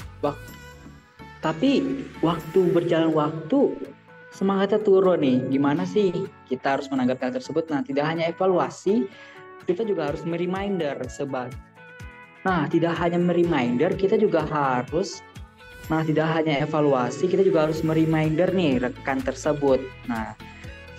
[1.38, 1.72] tapi
[2.20, 3.76] waktu berjalan waktu
[4.36, 5.38] semangatnya turun nih.
[5.52, 6.12] Gimana sih
[6.48, 7.72] kita harus menanggapi hal tersebut?
[7.72, 9.08] Nah, tidak hanya evaluasi,
[9.64, 11.67] kita juga harus mereminder sebagai
[12.48, 15.20] Nah, tidak hanya reminder, kita juga harus
[15.88, 19.80] Nah, tidak hanya evaluasi, kita juga harus mereminder nih rekan tersebut.
[20.12, 20.36] Nah,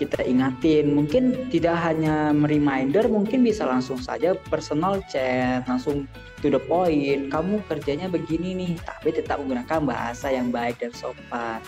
[0.01, 6.09] kita ingatin, mungkin tidak hanya reminder, mungkin bisa langsung saja personal chat, langsung
[6.41, 7.29] to the point.
[7.29, 11.61] Kamu kerjanya begini nih, tapi tetap menggunakan bahasa yang baik dan sopan.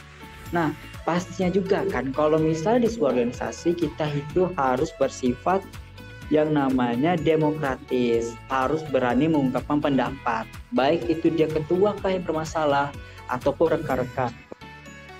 [0.49, 0.73] Nah,
[1.05, 5.61] pastinya juga kan, kalau misalnya di sebuah organisasi kita itu harus bersifat
[6.31, 12.87] yang namanya demokratis, harus berani mengungkapkan pendapat, baik itu dia ketua kah yang bermasalah
[13.27, 14.31] ataupun rekan-rekan.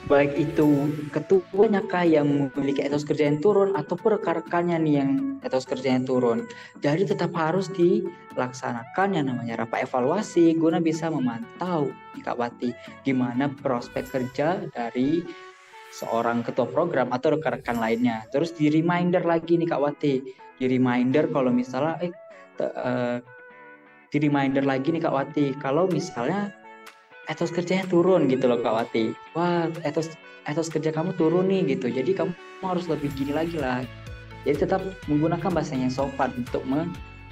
[0.10, 5.12] Baik itu ketuanya kah yang memiliki etos kerja yang turun ataupun rekan-rekannya nih yang
[5.46, 6.48] etos kerja yang turun.
[6.82, 11.94] Jadi tetap harus dilaksanakan yang namanya rapat evaluasi guna bisa memantau
[12.24, 12.74] Kak Wati
[13.06, 15.22] gimana prospek kerja dari
[15.92, 18.26] seorang ketua program atau rekan-rekan lainnya.
[18.32, 20.16] Terus di reminder lagi nih Kak Wati,
[20.62, 22.14] di reminder kalau misalnya eh
[22.62, 23.18] uh,
[24.14, 25.58] di reminder lagi nih Kak Wati.
[25.58, 26.54] Kalau misalnya
[27.26, 29.18] etos kerjanya turun gitu loh Kak Wati.
[29.34, 30.14] Wah etos
[30.46, 31.90] etos kerja kamu turun nih gitu.
[31.90, 32.30] Jadi kamu
[32.62, 33.82] harus lebih gini lagi lah.
[34.46, 36.62] Jadi tetap menggunakan bahasanya sopan untuk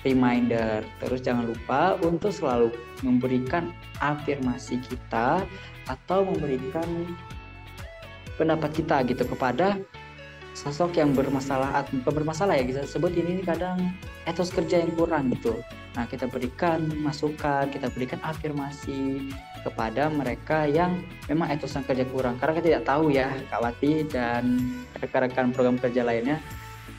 [0.08, 2.72] reminder terus jangan lupa untuk selalu
[3.04, 5.44] memberikan afirmasi kita
[5.92, 6.88] atau memberikan
[8.40, 9.76] pendapat kita gitu kepada
[10.54, 13.94] sosok yang bermasalah bukan bermasalah ya kita sebut ini kadang
[14.28, 15.58] etos kerja yang kurang gitu.
[15.96, 19.32] Nah kita berikan masukan kita berikan afirmasi
[19.64, 22.38] kepada mereka yang memang etos kerja kurang.
[22.42, 24.44] Karena kita tidak tahu ya Kak Wati dan
[25.00, 26.40] rekan-rekan program kerja lainnya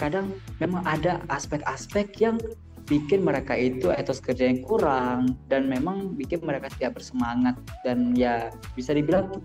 [0.01, 2.41] kadang memang ada aspek-aspek yang
[2.89, 7.55] bikin mereka itu etos kerja yang kurang dan memang bikin mereka tidak bersemangat.
[7.87, 9.45] Dan ya bisa dibilang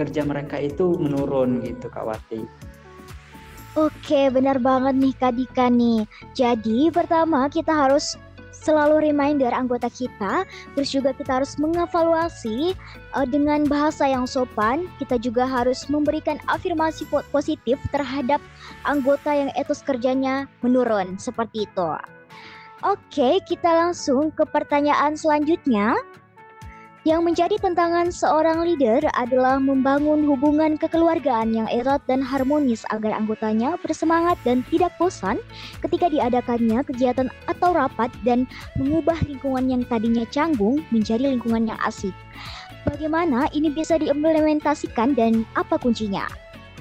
[0.00, 2.42] kerja mereka itu menurun gitu Kak Wati.
[3.78, 6.02] Oke, benar banget nih Kak Dika nih.
[6.34, 8.18] Jadi pertama kita harus
[8.50, 10.44] selalu reminder anggota kita,
[10.74, 12.74] terus juga kita harus mengevaluasi
[13.14, 14.90] uh, dengan bahasa yang sopan.
[14.98, 18.42] Kita juga harus memberikan afirmasi positif terhadap
[18.84, 21.88] anggota yang etos kerjanya menurun seperti itu.
[22.80, 26.00] Oke, kita langsung ke pertanyaan selanjutnya.
[27.08, 33.80] Yang menjadi tantangan seorang leader adalah membangun hubungan kekeluargaan yang erat dan harmonis agar anggotanya
[33.80, 35.40] bersemangat dan tidak bosan
[35.80, 38.44] ketika diadakannya kegiatan atau rapat dan
[38.76, 42.12] mengubah lingkungan yang tadinya canggung menjadi lingkungan yang asik.
[42.84, 46.28] Bagaimana ini bisa diimplementasikan dan apa kuncinya?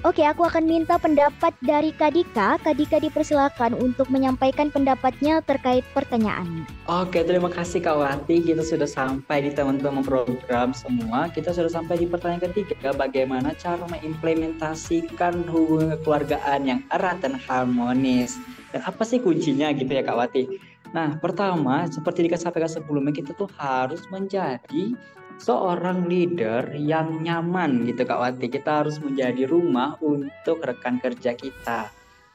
[0.07, 2.55] Oke, aku akan minta pendapat dari Kadika.
[2.63, 6.63] Kadika dipersilakan untuk menyampaikan pendapatnya terkait pertanyaan.
[6.87, 8.39] Oke, terima kasih Kak Wati.
[8.39, 11.27] Kita sudah sampai di teman-teman program semua.
[11.27, 18.39] Kita sudah sampai di pertanyaan ketiga, bagaimana cara mengimplementasikan hubungan keluargaan yang erat dan harmonis.
[18.71, 20.47] Dan apa sih kuncinya gitu ya Kak Wati?
[20.95, 24.95] Nah, pertama, seperti dikatakan sebelumnya, kita tuh harus menjadi
[25.39, 28.51] seorang leader yang nyaman gitu Kak Wati.
[28.51, 31.87] Kita harus menjadi rumah untuk rekan kerja kita.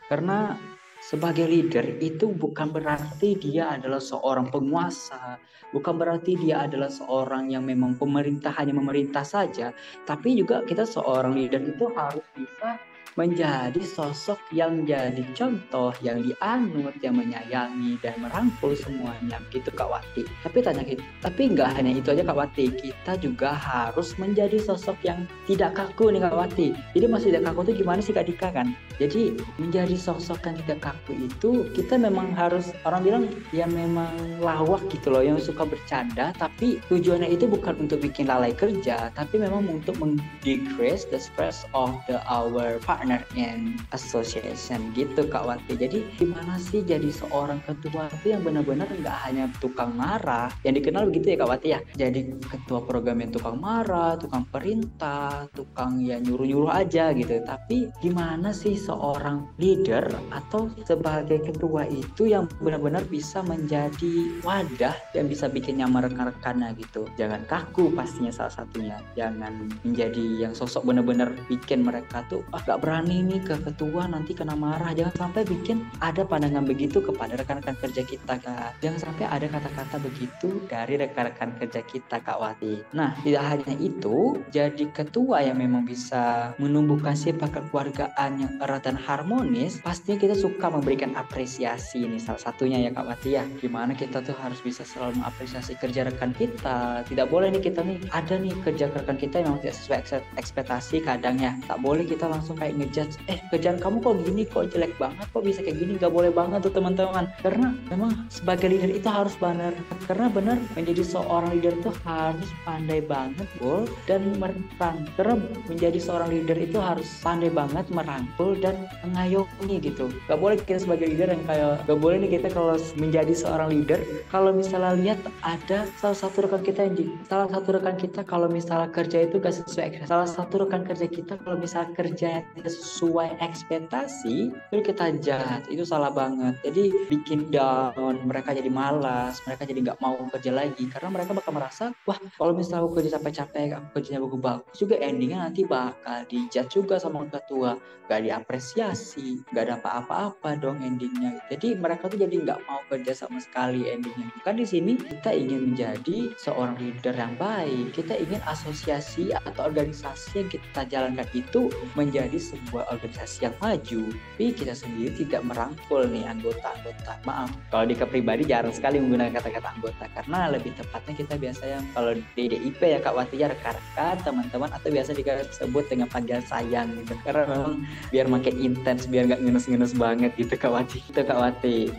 [0.08, 0.56] Karena
[1.04, 5.36] sebagai leader itu bukan berarti dia adalah seorang penguasa,
[5.68, 9.76] bukan berarti dia adalah seorang yang memang pemerintah hanya memerintah saja,
[10.08, 12.80] tapi juga kita seorang leader itu harus bisa
[13.14, 20.26] menjadi sosok yang jadi contoh, yang dianut, yang menyayangi dan merangkul semuanya gitu Kak Wati.
[20.42, 20.82] Tapi tanya
[21.22, 26.10] tapi nggak hanya itu aja Kak Wati, kita juga harus menjadi sosok yang tidak kaku
[26.10, 26.68] nih Kak Wati.
[26.94, 28.74] Jadi masih tidak kaku itu gimana sih Kak Dika kan?
[28.98, 34.10] Jadi menjadi sosok yang tidak kaku itu kita memang harus orang bilang ya memang
[34.42, 39.38] lawak gitu loh yang suka bercanda tapi tujuannya itu bukan untuk bikin lalai kerja tapi
[39.38, 45.76] memang untuk meng-decrease the stress of the our partner partner in association gitu Kak Wati.
[45.76, 51.12] Jadi gimana sih jadi seorang ketua itu yang benar-benar nggak hanya tukang marah, yang dikenal
[51.12, 51.80] begitu ya Kak Wati ya.
[52.00, 57.44] Jadi ketua program yang tukang marah, tukang perintah, tukang ya nyuruh-nyuruh aja gitu.
[57.44, 65.28] Tapi gimana sih seorang leader atau sebagai ketua itu yang benar-benar bisa menjadi wadah yang
[65.28, 67.04] bisa bikin nyaman rekan-rekannya gitu.
[67.20, 68.96] Jangan kaku pastinya salah satunya.
[69.12, 74.06] Jangan menjadi yang sosok benar-benar bikin mereka tuh ah gak berani berani nih ke ketua
[74.06, 74.94] nanti kena marah.
[74.94, 78.78] Jangan sampai bikin ada pandangan begitu kepada rekan-rekan kerja kita kak.
[78.86, 82.86] Jangan sampai ada kata-kata begitu dari rekan-rekan kerja kita kak Wati.
[82.94, 88.94] Nah tidak hanya itu jadi ketua yang memang bisa menumbuhkan sifat kekeluargaan yang erat dan
[88.94, 93.42] harmonis pastinya kita suka memberikan apresiasi ini salah satunya ya kak Wati ya.
[93.58, 97.02] Gimana kita tuh harus bisa selalu mengapresiasi kerja rekan kita.
[97.10, 99.98] Tidak boleh nih kita nih ada nih kerja rekan kita yang tidak sesuai
[100.38, 101.58] ekspektasi kadang ya.
[101.66, 104.42] Tak boleh kita langsung kayak ngejudge eh kerjaan kamu kok gini?
[104.44, 105.26] Kok jelek banget?
[105.32, 105.92] Kok bisa kayak gini?
[105.96, 107.24] Gak boleh banget tuh teman-teman.
[107.40, 109.72] Karena memang sebagai leader itu harus benar.
[110.04, 115.08] Karena benar menjadi seorang leader itu harus pandai banget bol dan merangkul.
[115.16, 115.34] Karena
[115.66, 120.12] menjadi seorang leader itu harus pandai banget merangkul dan mengayomi gitu.
[120.28, 124.00] Gak boleh kita sebagai leader yang kayak gak boleh nih kita kalau menjadi seorang leader
[124.28, 126.96] kalau misalnya lihat ada salah satu rekan kita yang
[127.30, 131.38] salah satu rekan kita kalau misalnya kerja itu gak sesuai salah satu rekan kerja kita
[131.40, 132.42] kalau misalnya kerja
[132.74, 136.58] sesuai ekspektasi itu kita jahat itu salah banget.
[136.66, 140.90] Jadi bikin down mereka jadi malas mereka jadi nggak mau kerja lagi.
[140.90, 144.76] Karena mereka bakal merasa wah kalau misalnya aku kerja sampai capek aku kerjanya bagus bagus
[144.76, 151.40] juga endingnya nanti bakal dijat juga sama ketua gak diapresiasi gak ada apa-apa dong endingnya.
[151.48, 154.28] Jadi mereka tuh jadi nggak mau kerja sama sekali endingnya.
[154.44, 157.96] Kan di sini kita ingin menjadi seorang leader yang baik.
[157.96, 162.36] Kita ingin asosiasi atau organisasi yang kita jalankan itu menjadi
[162.72, 167.12] organisasi yang maju, tapi kita sendiri tidak merangkul nih anggota-anggota.
[167.28, 171.84] Maaf, kalau di kepribadi jarang sekali menggunakan kata-kata anggota karena lebih tepatnya kita biasa yang
[171.92, 176.88] kalau di DIP ya Kak Wati ya rekan-rekan, teman-teman atau biasa disebut dengan panggilan sayang
[177.02, 177.14] gitu.
[177.26, 177.74] Karena memang
[178.14, 180.98] biar makin intens, biar nggak ngenes-ngenes banget gitu Kak Wati.
[181.04, 181.90] Itu Kak Wati.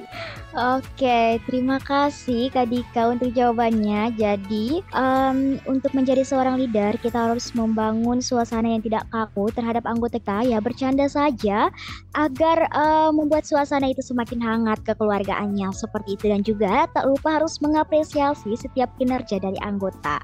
[0.56, 4.16] Oke, terima kasih Kak Dika untuk jawabannya.
[4.16, 10.16] Jadi, um, untuk menjadi seorang leader, kita harus membangun suasana yang tidak kaku terhadap anggota
[10.16, 11.68] kita, ya bercanda saja,
[12.16, 17.60] agar uh, membuat suasana itu semakin hangat kekeluargaannya seperti itu dan juga tak lupa harus
[17.60, 20.24] mengapresiasi setiap kinerja dari anggota.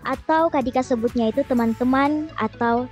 [0.00, 2.88] Atau Kak Dika sebutnya itu teman-teman atau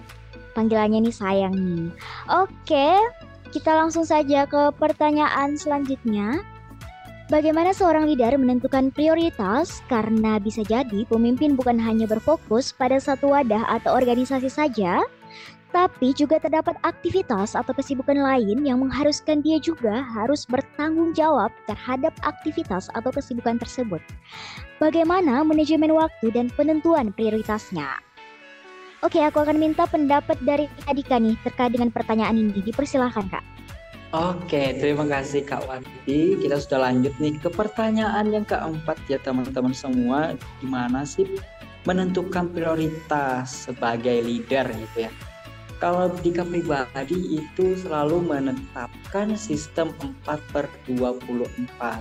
[0.53, 1.89] panggilannya nih sayang nih.
[2.29, 3.01] Oke,
[3.49, 6.56] kita langsung saja ke pertanyaan selanjutnya.
[7.27, 9.83] Bagaimana seorang leader menentukan prioritas?
[9.91, 15.03] Karena bisa jadi pemimpin bukan hanya berfokus pada satu wadah atau organisasi saja,
[15.75, 22.15] tapi juga terdapat aktivitas atau kesibukan lain yang mengharuskan dia juga harus bertanggung jawab terhadap
[22.23, 23.99] aktivitas atau kesibukan tersebut.
[24.79, 27.91] Bagaimana manajemen waktu dan penentuan prioritasnya?
[29.03, 32.63] Oke, aku akan minta pendapat dari Adika nih terkait dengan pertanyaan ini.
[32.63, 33.66] Dipersilahkan, Kak.
[34.17, 36.41] Oke, terima kasih Kak Wati.
[36.41, 40.33] Kita sudah lanjut nih ke pertanyaan yang keempat ya teman-teman semua.
[40.65, 41.29] Gimana sih
[41.85, 45.13] menentukan prioritas sebagai leader gitu ya.
[45.85, 49.93] Kalau Dika pribadi itu selalu menetapkan sistem
[50.25, 52.01] 4 per 24.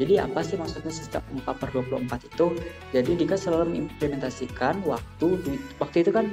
[0.00, 2.56] Jadi apa sih maksudnya sistem 4 per 24 itu?
[2.96, 5.44] Jadi Dika selalu mengimplementasikan waktu
[5.76, 6.32] waktu itu kan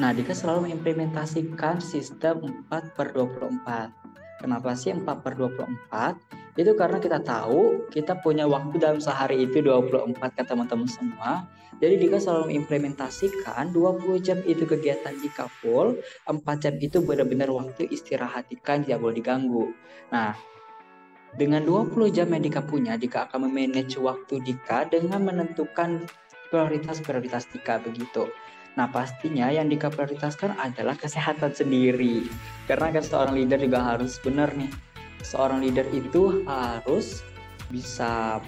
[0.00, 3.92] Nah, Dika selalu mengimplementasikan sistem 4 per 24.
[4.40, 6.16] Kenapa sih 4 per 24?
[6.56, 11.44] Itu karena kita tahu kita punya waktu dalam sehari itu 24 ke teman-teman semua.
[11.84, 17.84] Jadi Dika selalu mengimplementasikan 20 jam itu kegiatan Dika full, 4 jam itu benar-benar waktu
[17.92, 19.68] istirahat Dika tidak boleh diganggu.
[20.16, 20.32] Nah,
[21.36, 26.08] dengan 20 jam yang Dika punya, Dika akan memanage waktu Dika dengan menentukan
[26.48, 28.32] prioritas-prioritas Dika begitu.
[28.78, 32.26] Nah pastinya yang dikaprioritaskan adalah kesehatan sendiri.
[32.70, 34.70] Karena kan seorang leader juga harus benar nih.
[35.26, 37.26] Seorang leader itu harus
[37.68, 38.38] bisa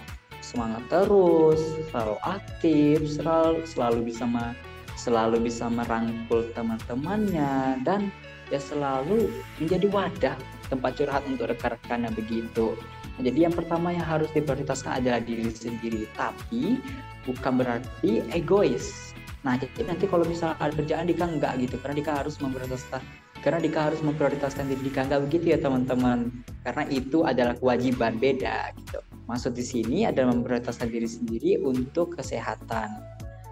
[0.42, 1.60] semangat terus,
[1.90, 4.56] selalu aktif, selalu selalu bisa ma,
[4.98, 8.10] selalu bisa merangkul teman-temannya dan
[8.50, 9.30] ya selalu
[9.62, 10.36] menjadi wadah
[10.68, 12.76] tempat curhat untuk rekan-rekannya begitu.
[13.16, 16.80] Nah, jadi yang pertama yang harus diprioritaskan adalah diri sendiri, tapi
[17.28, 19.11] bukan berarti egois
[19.42, 23.02] Nah, jadi nanti kalau misalnya ada kerjaan Dika enggak gitu, karena Dika harus memprioritaskan
[23.42, 26.30] karena Dika harus memprioritaskan diri Dika enggak begitu ya teman-teman.
[26.62, 29.02] Karena itu adalah kewajiban beda gitu.
[29.26, 33.02] Maksud di sini adalah memprioritaskan diri sendiri untuk kesehatan.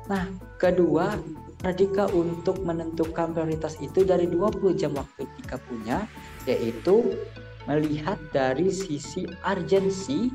[0.07, 0.31] Nah,
[0.63, 1.19] kedua,
[1.75, 6.07] Dika untuk menentukan prioritas itu dari 20 jam waktu Dika punya,
[6.47, 7.19] yaitu
[7.67, 10.31] melihat dari sisi urgensi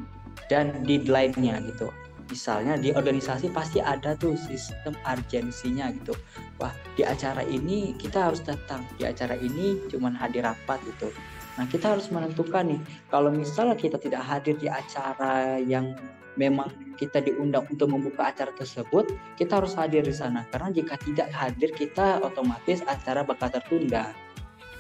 [0.52, 1.90] dan deadline-nya gitu
[2.30, 6.14] misalnya di organisasi pasti ada tuh sistem urgensinya gitu.
[6.58, 11.14] Wah di acara ini kita harus datang di acara ini cuman hadir rapat gitu.
[11.56, 15.96] Nah kita harus menentukan nih kalau misalnya kita tidak hadir di acara yang
[16.36, 16.68] memang
[17.00, 19.08] kita diundang untuk membuka acara tersebut
[19.40, 20.44] kita harus hadir di sana.
[20.52, 24.25] Karena jika tidak hadir kita otomatis acara bakal tertunda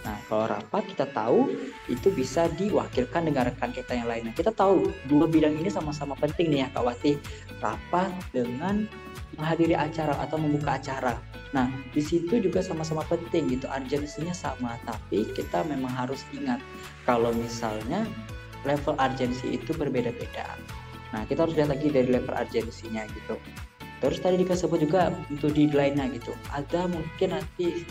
[0.05, 1.49] Nah, kalau rapat kita tahu
[1.89, 4.37] itu bisa diwakilkan dengan rekan kita yang lainnya.
[4.37, 7.17] Kita tahu dua bidang ini sama-sama penting nih ya Kak Wati.
[7.57, 8.85] Rapat dengan
[9.33, 11.17] menghadiri acara atau membuka acara.
[11.57, 13.65] Nah, di situ juga sama-sama penting gitu.
[13.65, 16.61] Urgensinya sama, tapi kita memang harus ingat
[17.09, 18.05] kalau misalnya
[18.61, 20.45] level urgensi itu berbeda-beda.
[21.17, 23.41] Nah, kita harus lihat lagi dari level urgensinya gitu.
[24.03, 26.35] Terus tadi disebut juga untuk deadline-nya gitu.
[26.51, 27.87] Ada mungkin nanti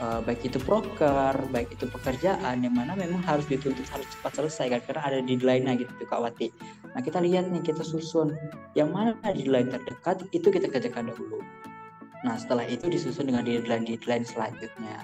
[0.00, 4.66] uh, baik itu proker, baik itu pekerjaan yang mana memang harus dituntut harus cepat selesai
[4.78, 6.48] kan karena ada deadline-nya gitu Kak Wati.
[6.94, 8.32] Nah kita lihat nih kita susun
[8.78, 11.42] yang mana deadline terdekat itu kita kerjakan dahulu.
[12.22, 15.02] Nah setelah itu disusun dengan deadline-deadline selanjutnya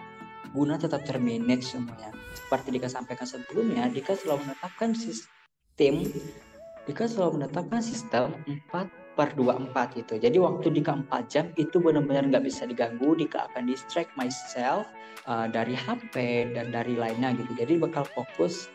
[0.56, 2.08] guna tetap termanage semuanya.
[2.32, 6.08] Seperti Dika sampaikan sebelumnya, Dika selalu menetapkan sistem
[6.88, 10.14] Dika selalu menetapkan sistem 4 per 24 itu.
[10.22, 14.86] Jadi waktu Dika 4 jam itu benar-benar nggak bisa diganggu, Dika akan distract myself
[15.26, 16.14] uh, dari HP
[16.54, 17.50] dan dari lainnya gitu.
[17.58, 18.70] Jadi bakal fokus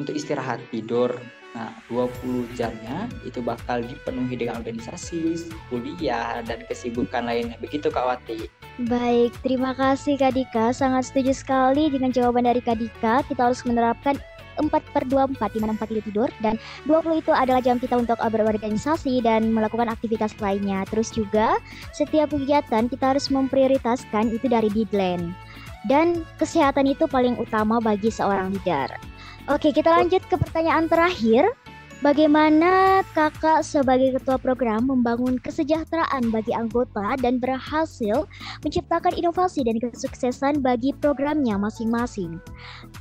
[0.00, 1.12] untuk istirahat tidur.
[1.52, 7.60] Nah, 20 jamnya itu bakal dipenuhi dengan organisasi, kuliah, dan kesibukan lainnya.
[7.60, 8.48] Begitu Kak Wati.
[8.88, 10.72] Baik, terima kasih Kak Dika.
[10.72, 13.20] Sangat setuju sekali dengan jawaban dari Kak Dika.
[13.28, 14.16] Kita harus menerapkan
[14.58, 18.18] 4 per 24 di mana 4 itu tidur dan 20 itu adalah jam kita untuk
[18.20, 20.84] berorganisasi dan melakukan aktivitas lainnya.
[20.88, 21.56] Terus juga
[21.94, 25.32] setiap kegiatan kita harus memprioritaskan itu dari deadline.
[25.90, 28.86] Dan kesehatan itu paling utama bagi seorang leader.
[29.50, 31.50] Oke, kita lanjut ke pertanyaan terakhir.
[32.02, 38.26] Bagaimana kakak sebagai ketua program membangun kesejahteraan bagi anggota dan berhasil
[38.66, 42.42] menciptakan inovasi dan kesuksesan bagi programnya masing-masing?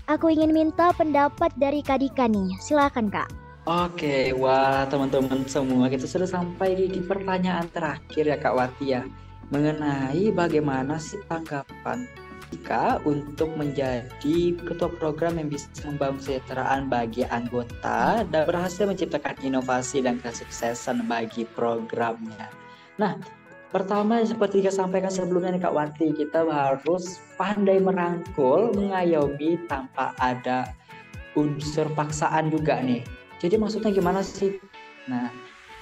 [0.05, 3.25] Aku ingin minta pendapat dari Kak Dika nih, silakan Kak.
[3.65, 9.01] Oke, wah teman-teman semua kita sudah sampai di, pertanyaan terakhir ya Kak Wati ya
[9.49, 12.05] mengenai bagaimana sih tanggapan
[12.51, 20.03] Jika untuk menjadi ketua program yang bisa membangun kesejahteraan bagi anggota dan berhasil menciptakan inovasi
[20.03, 22.51] dan kesuksesan bagi programnya.
[22.99, 23.15] Nah,
[23.71, 30.75] pertama seperti kita sampaikan sebelumnya nih Kak Wati, kita harus pandai merangkul, mengayomi tanpa ada
[31.39, 32.99] unsur paksaan juga nih.
[33.39, 34.59] Jadi maksudnya gimana sih?
[35.07, 35.31] Nah,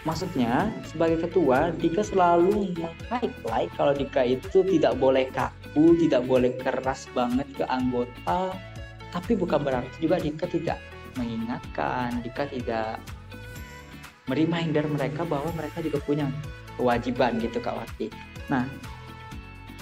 [0.08, 7.10] maksudnya sebagai ketua Dika selalu meng-highlight kalau Dika itu tidak boleh kaku, tidak boleh keras
[7.12, 8.56] banget ke anggota,
[9.12, 10.80] tapi bukan berarti juga Dika tidak
[11.20, 13.04] mengingatkan, Dika tidak
[14.32, 16.30] mereminder mereka bahwa mereka juga punya
[16.80, 18.08] kewajiban gitu Kak Wati.
[18.48, 18.64] Nah,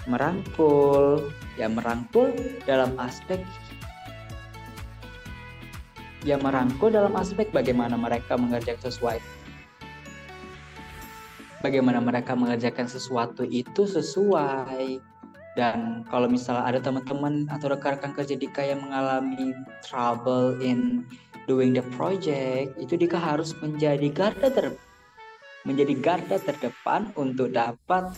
[0.10, 2.34] merangkul, ya merangkul
[2.66, 3.44] dalam aspek
[6.26, 9.18] ya merangkul dalam aspek bagaimana mereka mengerjakan sesuai
[11.62, 15.02] bagaimana mereka mengerjakan sesuatu itu sesuai
[15.58, 21.02] dan kalau misalnya ada teman-teman atau rekan-rekan kerja Dika yang mengalami trouble in
[21.50, 24.78] doing the project, itu Dika harus menjadi garda ter
[25.66, 28.14] menjadi garda terdepan untuk dapat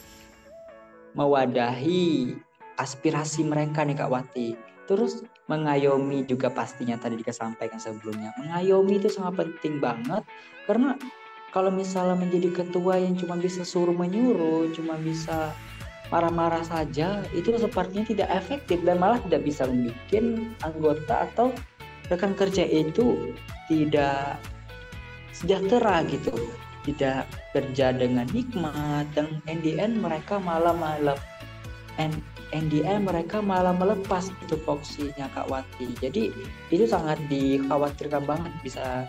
[1.15, 2.35] mewadahi
[2.75, 4.59] aspirasi mereka nih Kak Wati.
[4.91, 8.35] Terus mengayomi juga pastinya tadi Dika sampaikan sebelumnya.
[8.35, 10.27] Mengayomi itu sangat penting banget
[10.67, 10.99] karena
[11.50, 15.54] kalau misalnya menjadi ketua yang cuma bisa suruh menyuruh, cuma bisa
[16.10, 20.26] marah-marah saja itu sepertinya tidak efektif dan malah tidak bisa membuat
[20.66, 21.47] anggota atau
[22.10, 23.34] rekan kerja itu
[23.70, 24.41] tidak
[25.34, 26.34] sejahtera gitu.
[26.80, 31.20] Tidak kerja dengan hikmat dan NDN mereka malah malah
[32.50, 35.93] NDN mereka malah melepas itu foksinya Kak Wati.
[36.02, 36.34] Jadi
[36.74, 39.06] itu sangat dikhawatirkan banget bisa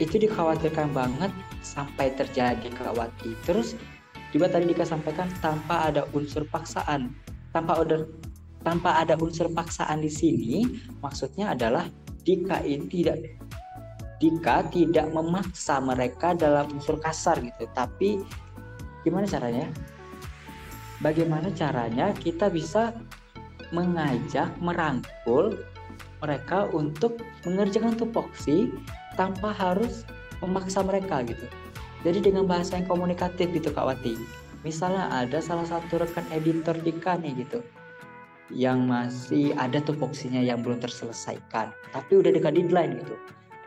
[0.00, 1.28] itu dikhawatirkan banget
[1.60, 3.76] sampai terjadi Kak Wati terus
[4.32, 7.12] juga tadi Dika sampaikan tanpa ada unsur paksaan.
[7.50, 8.06] Tanpa ada
[8.62, 10.64] tanpa ada unsur paksaan di sini
[11.02, 11.90] maksudnya adalah
[12.22, 13.18] Dika ini tidak
[14.22, 17.66] Dika tidak memaksa mereka dalam unsur kasar gitu.
[17.74, 18.22] Tapi
[19.02, 19.66] gimana caranya?
[21.00, 22.92] Bagaimana caranya kita bisa
[23.72, 25.64] mengajak, merangkul
[26.20, 27.16] mereka untuk
[27.48, 28.68] mengerjakan tupoksi
[29.20, 30.08] tanpa harus
[30.40, 31.44] memaksa mereka gitu.
[32.00, 34.16] Jadi dengan bahasa yang komunikatif gitu Kak Wati.
[34.64, 37.60] Misalnya ada salah satu rekan editor Dika nih gitu
[38.50, 43.14] yang masih ada tupoksinya yang belum terselesaikan tapi udah dekat deadline gitu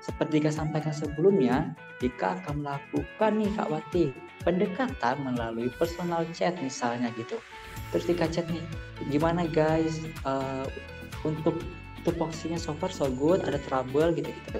[0.03, 1.71] seperti Dika sampaikan sebelumnya
[2.03, 4.05] Dika akan melakukan nih Kak Wati
[4.43, 7.39] pendekatan melalui personal chat misalnya gitu
[7.95, 8.63] terus Dika chat nih
[9.07, 10.67] gimana guys uh,
[11.23, 11.55] untuk
[12.03, 14.59] tupoksinya so far so good ada trouble gitu gitu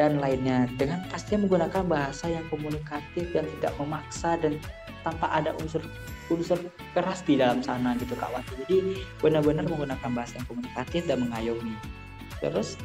[0.00, 4.56] dan lainnya dengan pastinya menggunakan bahasa yang komunikatif dan tidak memaksa dan
[5.04, 5.84] tanpa ada unsur
[6.32, 6.56] unsur
[6.96, 8.64] keras di dalam sana gitu Kak Wati.
[8.64, 11.76] Jadi benar-benar menggunakan bahasa yang komunikatif dan mengayomi.
[12.40, 12.80] Terus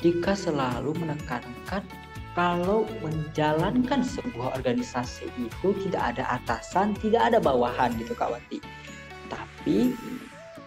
[0.00, 1.84] Dika selalu menekankan
[2.32, 8.62] kalau menjalankan sebuah organisasi itu tidak ada atasan, tidak ada bawahan gitu Kak Wati.
[9.28, 9.92] Tapi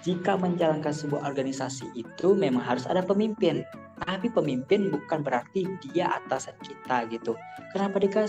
[0.05, 3.65] jika menjalankan sebuah organisasi itu memang harus ada pemimpin.
[4.01, 7.37] Tapi pemimpin bukan berarti dia atasan kita gitu.
[7.71, 8.25] Kenapa Dika?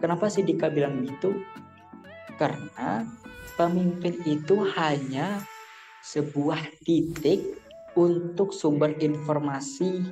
[0.00, 1.44] Kenapa sih Dika bilang gitu?
[2.40, 3.04] Karena
[3.58, 5.42] pemimpin itu hanya
[6.00, 7.58] sebuah titik
[7.98, 10.06] untuk sumber informasi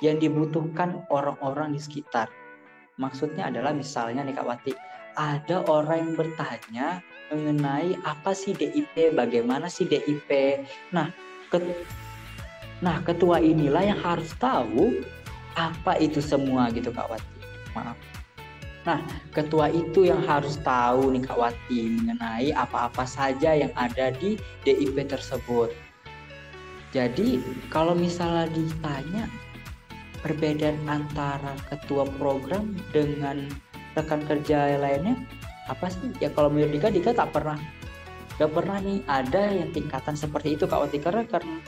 [0.00, 2.32] yang dibutuhkan orang-orang di sekitar.
[2.96, 4.72] Maksudnya adalah misalnya nih Kak Wati,
[5.16, 6.86] ada orang yang bertanya
[7.28, 10.60] mengenai apa sih DIP, bagaimana sih DIP.
[10.96, 11.12] Nah,
[12.84, 15.00] nah ketua inilah yang harus tahu
[15.56, 17.36] apa itu semua gitu Kak Wati.
[17.72, 17.96] Maaf.
[18.86, 19.02] Nah,
[19.34, 25.10] ketua itu yang harus tahu nih Kak Wati mengenai apa-apa saja yang ada di DIP
[25.10, 25.74] tersebut.
[26.94, 29.26] Jadi, kalau misalnya ditanya
[30.22, 33.50] perbedaan antara ketua program dengan
[33.96, 35.16] rekan kerja lainnya
[35.66, 37.58] apa sih ya kalau menurut Dika Dika tak pernah
[38.36, 41.58] gak pernah nih ada yang tingkatan seperti itu Kak Wati karena karena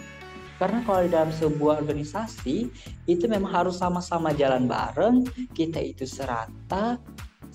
[0.58, 2.56] karena kalau di dalam sebuah organisasi
[3.06, 6.98] itu memang harus sama-sama jalan bareng kita itu serata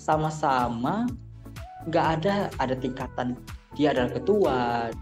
[0.00, 1.06] sama-sama
[1.88, 3.36] nggak ada ada tingkatan.
[3.74, 4.58] Dia adalah ketua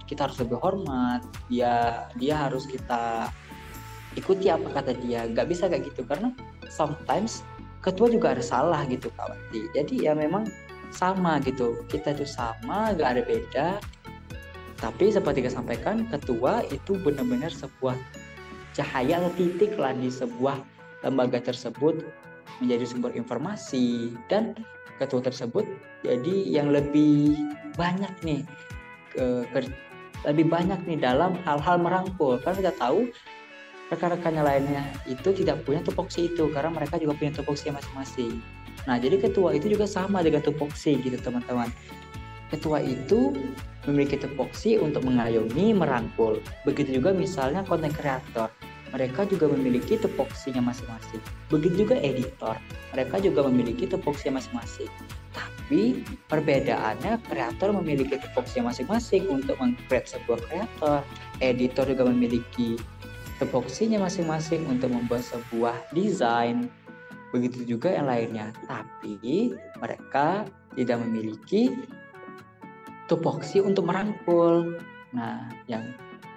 [0.08, 3.30] kita harus lebih hormat dia dia harus kita
[4.18, 5.24] ikuti apa kata dia.
[5.30, 6.34] Nggak bisa kayak gitu karena
[6.66, 7.46] sometimes
[7.82, 9.36] ketua juga ada salah gitu kawan
[9.74, 10.46] jadi ya memang
[10.94, 13.68] sama gitu kita itu sama gak ada beda
[14.82, 17.94] tapi seperti saya sampaikan ketua itu benar-benar sebuah
[18.74, 20.58] cahaya atau titik lah di sebuah
[21.06, 22.02] lembaga tersebut
[22.58, 24.58] menjadi sumber informasi dan
[24.98, 25.62] ketua tersebut
[26.02, 27.38] jadi yang lebih
[27.78, 28.42] banyak nih
[29.14, 29.70] ke, ke
[30.26, 33.06] lebih banyak nih dalam hal-hal merangkul karena kita tahu
[33.90, 38.40] rekan-rekannya lainnya itu tidak punya tupoksi itu karena mereka juga punya tupoksi masing-masing.
[38.88, 41.68] Nah, jadi ketua itu juga sama dengan tupoksi gitu teman-teman.
[42.52, 43.32] Ketua itu
[43.88, 46.38] memiliki tupoksi untuk mengayomi, merangkul.
[46.68, 48.52] Begitu juga misalnya konten kreator.
[48.92, 51.22] Mereka juga memiliki tupoksinya masing-masing.
[51.48, 52.60] Begitu juga editor.
[52.92, 54.92] Mereka juga memiliki tupoksinya masing-masing.
[55.32, 61.00] Tapi perbedaannya kreator memiliki tupoksinya masing-masing untuk mengcreate sebuah kreator.
[61.40, 62.76] Editor juga memiliki
[63.40, 66.68] tupoksinya masing-masing untuk membuat sebuah desain.
[67.32, 68.52] Begitu juga yang lainnya.
[68.68, 70.44] Tapi mereka
[70.76, 71.72] tidak memiliki
[73.12, 74.80] tupoksi untuk merangkul.
[75.12, 75.84] Nah, yang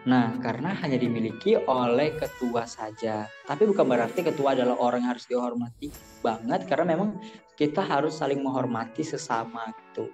[0.05, 3.26] Nah, karena hanya dimiliki oleh ketua saja.
[3.26, 5.89] Tapi bukan berarti ketua adalah orang yang harus dihormati
[6.21, 7.17] banget karena memang
[7.57, 10.13] kita harus saling menghormati sesama gitu.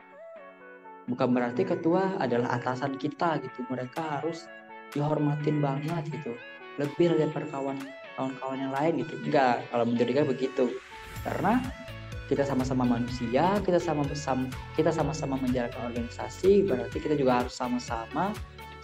[1.11, 3.67] Bukan berarti ketua adalah atasan kita gitu.
[3.67, 4.47] Mereka harus
[4.95, 6.39] dihormatin banget gitu.
[6.79, 7.75] Lebih daripada kawan
[8.15, 9.19] kawan-kawan yang lain gitu.
[9.27, 10.71] Enggak kalau menjadikan begitu.
[11.27, 11.59] Karena
[12.31, 14.47] kita sama-sama manusia kita sama sama
[14.79, 18.31] kita sama-sama menjalankan organisasi berarti kita juga harus sama-sama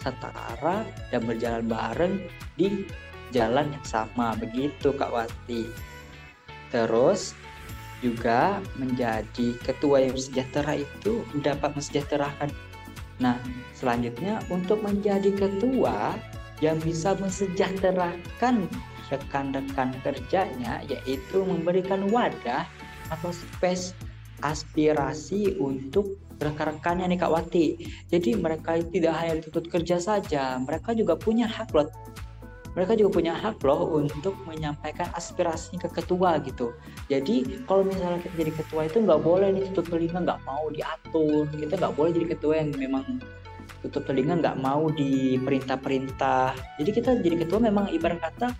[0.04, 2.14] setara dan berjalan bareng
[2.60, 2.84] di
[3.32, 5.64] jalan yang sama begitu Kak Wati
[6.68, 7.32] terus
[7.98, 12.50] juga menjadi ketua yang sejahtera itu dapat mensejahterakan.
[13.18, 13.34] Nah,
[13.74, 16.14] selanjutnya untuk menjadi ketua
[16.62, 18.70] yang bisa mensejahterakan
[19.08, 22.68] rekan-rekan kerjanya yaitu memberikan wadah
[23.08, 23.92] atau space
[24.44, 27.66] aspirasi untuk rekan-rekannya nih Kak Wati.
[28.06, 31.90] Jadi mereka tidak hanya dituntut kerja saja, mereka juga punya hak loh
[32.78, 36.78] mereka juga punya hak loh untuk menyampaikan aspirasi ke ketua gitu.
[37.10, 41.50] Jadi kalau misalnya kita jadi ketua itu nggak boleh nih tutup telinga nggak mau diatur.
[41.50, 43.04] Kita nggak boleh jadi ketua yang memang
[43.82, 46.54] tutup telinga nggak mau diperintah-perintah.
[46.78, 48.54] Jadi kita jadi ketua memang ibarat kata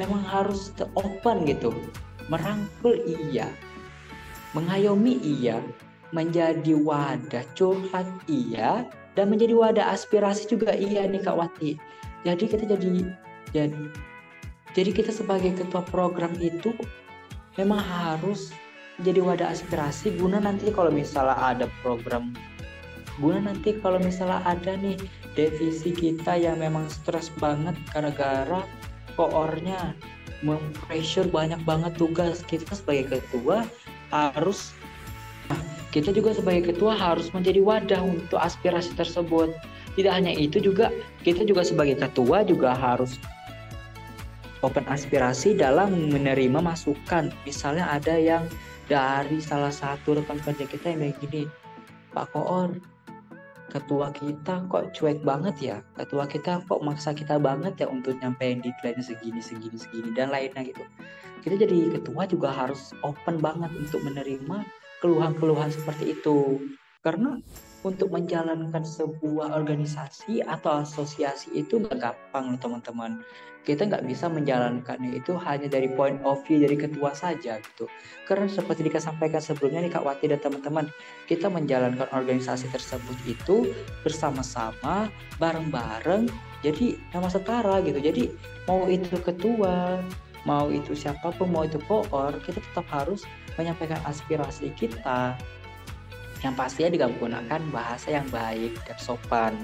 [0.00, 1.76] memang harus open gitu.
[2.26, 3.46] Merangkul iya,
[4.52, 5.62] mengayomi iya,
[6.10, 11.78] menjadi wadah curhat iya, dan menjadi wadah aspirasi juga iya nih Kak Wati.
[12.26, 13.06] Jadi kita jadi
[13.54, 13.82] jadi
[14.76, 16.76] jadi kita sebagai ketua program itu
[17.56, 18.52] memang harus
[19.00, 22.32] jadi wadah aspirasi guna nanti kalau misalnya ada program
[23.16, 24.96] guna nanti kalau misalnya ada nih
[25.32, 28.64] divisi kita yang memang stres banget gara-gara
[29.16, 29.96] koornya
[30.44, 33.64] mempressure banyak banget tugas kita sebagai ketua
[34.12, 34.76] harus
[35.94, 39.52] kita juga sebagai ketua harus menjadi wadah untuk aspirasi tersebut
[39.96, 40.92] tidak hanya itu juga
[41.24, 43.16] kita juga sebagai ketua juga harus
[44.64, 47.32] open aspirasi dalam menerima masukan.
[47.44, 48.44] Misalnya ada yang
[48.90, 51.50] dari salah satu rekan kerja kita yang begini,
[52.14, 52.74] Pak Koor,
[53.70, 58.62] ketua kita kok cuek banget ya, ketua kita kok maksa kita banget ya untuk nyampein
[58.62, 60.82] deadline segini, segini, segini, dan lainnya gitu.
[61.42, 64.66] Kita jadi ketua juga harus open banget untuk menerima
[65.02, 66.62] keluhan-keluhan seperti itu.
[67.06, 67.38] Karena
[67.86, 73.22] untuk menjalankan sebuah organisasi atau asosiasi itu gak gampang teman-teman
[73.66, 77.90] kita nggak bisa menjalankannya itu hanya dari point of view dari ketua saja gitu.
[78.24, 80.86] Karena seperti dikasampaikan sebelumnya nih Kak Wati dan teman-teman,
[81.26, 83.74] kita menjalankan organisasi tersebut itu
[84.06, 85.10] bersama-sama,
[85.42, 86.30] bareng-bareng,
[86.62, 87.98] jadi sama setara gitu.
[87.98, 88.30] Jadi
[88.70, 89.98] mau itu ketua,
[90.46, 93.26] mau itu siapa pun, mau itu poor, kita tetap harus
[93.58, 95.34] menyampaikan aspirasi kita
[96.46, 99.58] yang pastinya dengan menggunakan bahasa yang baik dan sopan.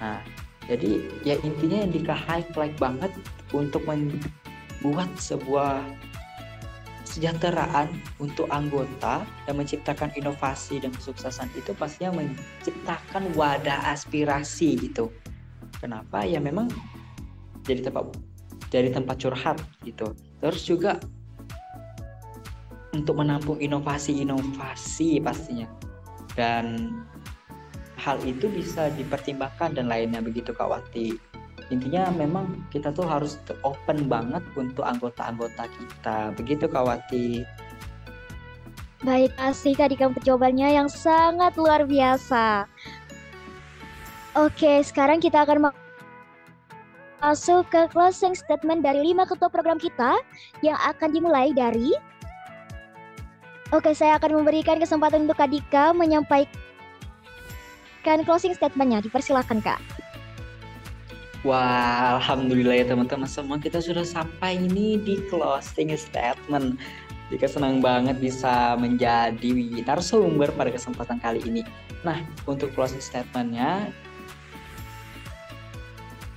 [0.00, 0.24] Nah,
[0.66, 3.12] jadi ya intinya yang dika highlight banget
[3.54, 5.86] untuk membuat sebuah
[7.06, 7.88] kesejahteraan
[8.20, 15.08] untuk anggota dan menciptakan inovasi dan kesuksesan itu pastinya menciptakan wadah aspirasi gitu.
[15.80, 16.28] Kenapa?
[16.28, 16.68] Ya memang
[17.64, 18.10] jadi tempat
[18.68, 19.56] jadi tempat curhat
[19.86, 20.12] gitu.
[20.42, 21.00] Terus juga
[22.92, 25.70] untuk menampung inovasi-inovasi pastinya.
[26.36, 26.92] Dan
[28.06, 31.18] hal itu bisa dipertimbangkan dan lainnya begitu Kak Wati.
[31.74, 36.30] Intinya memang kita tuh harus open banget untuk anggota-anggota kita.
[36.38, 37.42] Begitu Kak Wati.
[39.02, 42.70] Baik, asik tadi kamu jawabannya yang sangat luar biasa.
[44.38, 45.74] Oke, sekarang kita akan
[47.18, 50.14] masuk ke closing statement dari lima ketua program kita
[50.62, 51.90] yang akan dimulai dari
[53.74, 56.65] Oke, saya akan memberikan kesempatan untuk Kadika menyampaikan
[58.06, 59.02] memberikan closing statementnya.
[59.02, 59.82] Dipersilakan Kak.
[61.42, 66.78] Wah, alhamdulillah ya teman-teman semua kita sudah sampai ini di closing statement.
[67.34, 71.66] Jika senang banget bisa menjadi narasumber pada kesempatan kali ini.
[72.06, 73.90] Nah, untuk closing statementnya,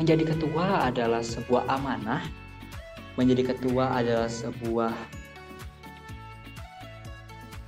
[0.01, 2.25] menjadi ketua adalah sebuah amanah.
[3.13, 4.93] Menjadi ketua adalah sebuah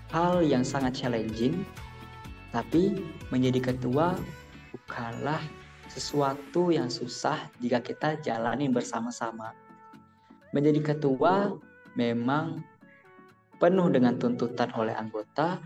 [0.10, 1.62] hal yang sangat challenging
[2.52, 3.00] tapi
[3.32, 4.16] menjadi ketua
[4.76, 5.40] bukanlah
[5.92, 9.52] sesuatu yang susah jika kita jalani bersama-sama.
[10.56, 11.52] Menjadi ketua
[11.96, 12.64] memang
[13.60, 15.60] penuh dengan tuntutan oleh anggota,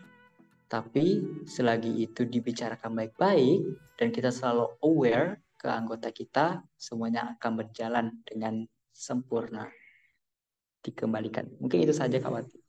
[0.66, 3.62] tapi selagi itu dibicarakan baik-baik
[3.98, 9.70] dan kita selalu aware ke anggota kita, semuanya akan berjalan dengan sempurna.
[10.86, 11.50] Dikembalikan.
[11.58, 12.62] Mungkin itu saja Kak.